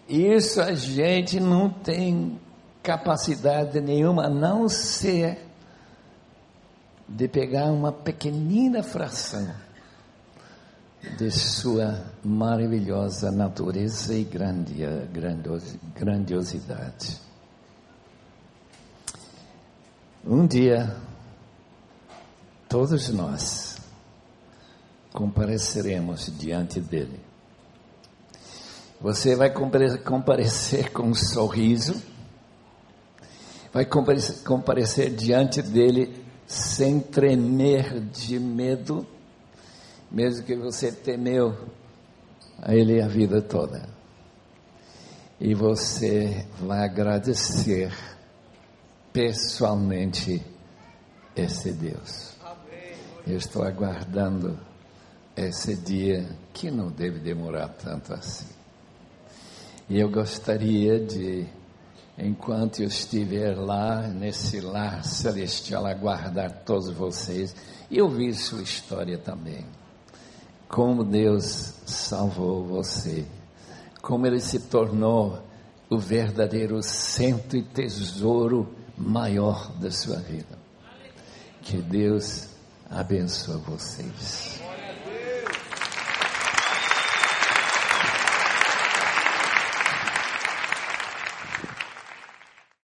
Isso 0.09 0.61
a 0.61 0.75
gente 0.75 1.39
não 1.41 1.69
tem 1.71 2.41
capacidade 2.83 3.81
nenhuma, 3.81 4.27
a 4.27 4.31
não 4.31 4.69
ser 4.69 5.39
de 7.09 7.29
pegar 7.29 7.67
uma 7.67 7.93
pequenina 7.93 8.83
fração 8.83 9.55
de 11.19 11.31
sua 11.31 12.03
maravilhosa 12.23 13.31
natureza 13.31 14.15
e 14.15 14.27
grandiosidade. 15.95 17.21
Um 20.27 20.47
dia, 20.47 20.97
todos 22.69 23.11
nós 23.11 23.74
compareceremos 25.15 26.27
diante 26.37 26.81
dele. 26.81 27.21
Você 29.01 29.37
vai 29.37 29.49
comparecer 29.49 30.93
com 30.93 31.05
um 31.05 31.15
sorriso, 31.15 32.03
vai 33.73 33.85
comparecer, 33.85 34.43
comparecer 34.43 35.15
diante 35.15 35.63
dele 35.63 36.25
sem 36.49 36.99
tremer 36.99 38.01
de 38.01 38.41
medo, 38.41 39.07
mesmo 40.11 40.45
que 40.45 40.57
você 40.57 40.91
temeu 40.91 41.57
a 42.61 42.75
ele 42.75 43.01
a 43.01 43.07
vida 43.07 43.41
toda. 43.41 43.89
E 45.41 45.55
você 45.55 46.45
vai 46.59 46.85
agradecer 46.85 47.93
pessoalmente 49.13 50.45
esse 51.37 51.73
Deus. 51.73 52.35
Eu 53.27 53.37
estou 53.37 53.63
aguardando 53.63 54.59
esse 55.37 55.75
dia 55.75 56.29
que 56.53 56.71
não 56.71 56.91
deve 56.91 57.19
demorar 57.19 57.69
tanto 57.69 58.13
assim. 58.13 58.47
E 59.89 59.99
eu 59.99 60.09
gostaria 60.09 60.99
de, 60.99 61.47
enquanto 62.17 62.81
eu 62.81 62.87
estiver 62.87 63.55
lá, 63.57 64.09
nesse 64.09 64.61
lar 64.61 65.05
celestial, 65.05 65.85
aguardar 65.87 66.63
todos 66.65 66.91
vocês 66.91 67.55
e 67.91 68.01
ouvir 68.01 68.35
sua 68.35 68.63
história 68.63 69.19
também. 69.19 69.65
Como 70.69 71.05
Deus 71.05 71.75
salvou 71.85 72.65
você, 72.65 73.27
como 74.01 74.27
Ele 74.27 74.41
se 74.41 74.59
tornou 74.61 75.43
o 75.91 75.99
verdadeiro 75.99 76.83
centro 76.83 77.59
e 77.59 77.63
tesouro 77.63 78.75
maior 78.97 79.71
da 79.73 79.91
sua 79.91 80.17
vida. 80.17 80.59
Que 81.63 81.77
Deus 81.77 82.49
abençoe 82.91 83.59
vocês. 83.59 84.64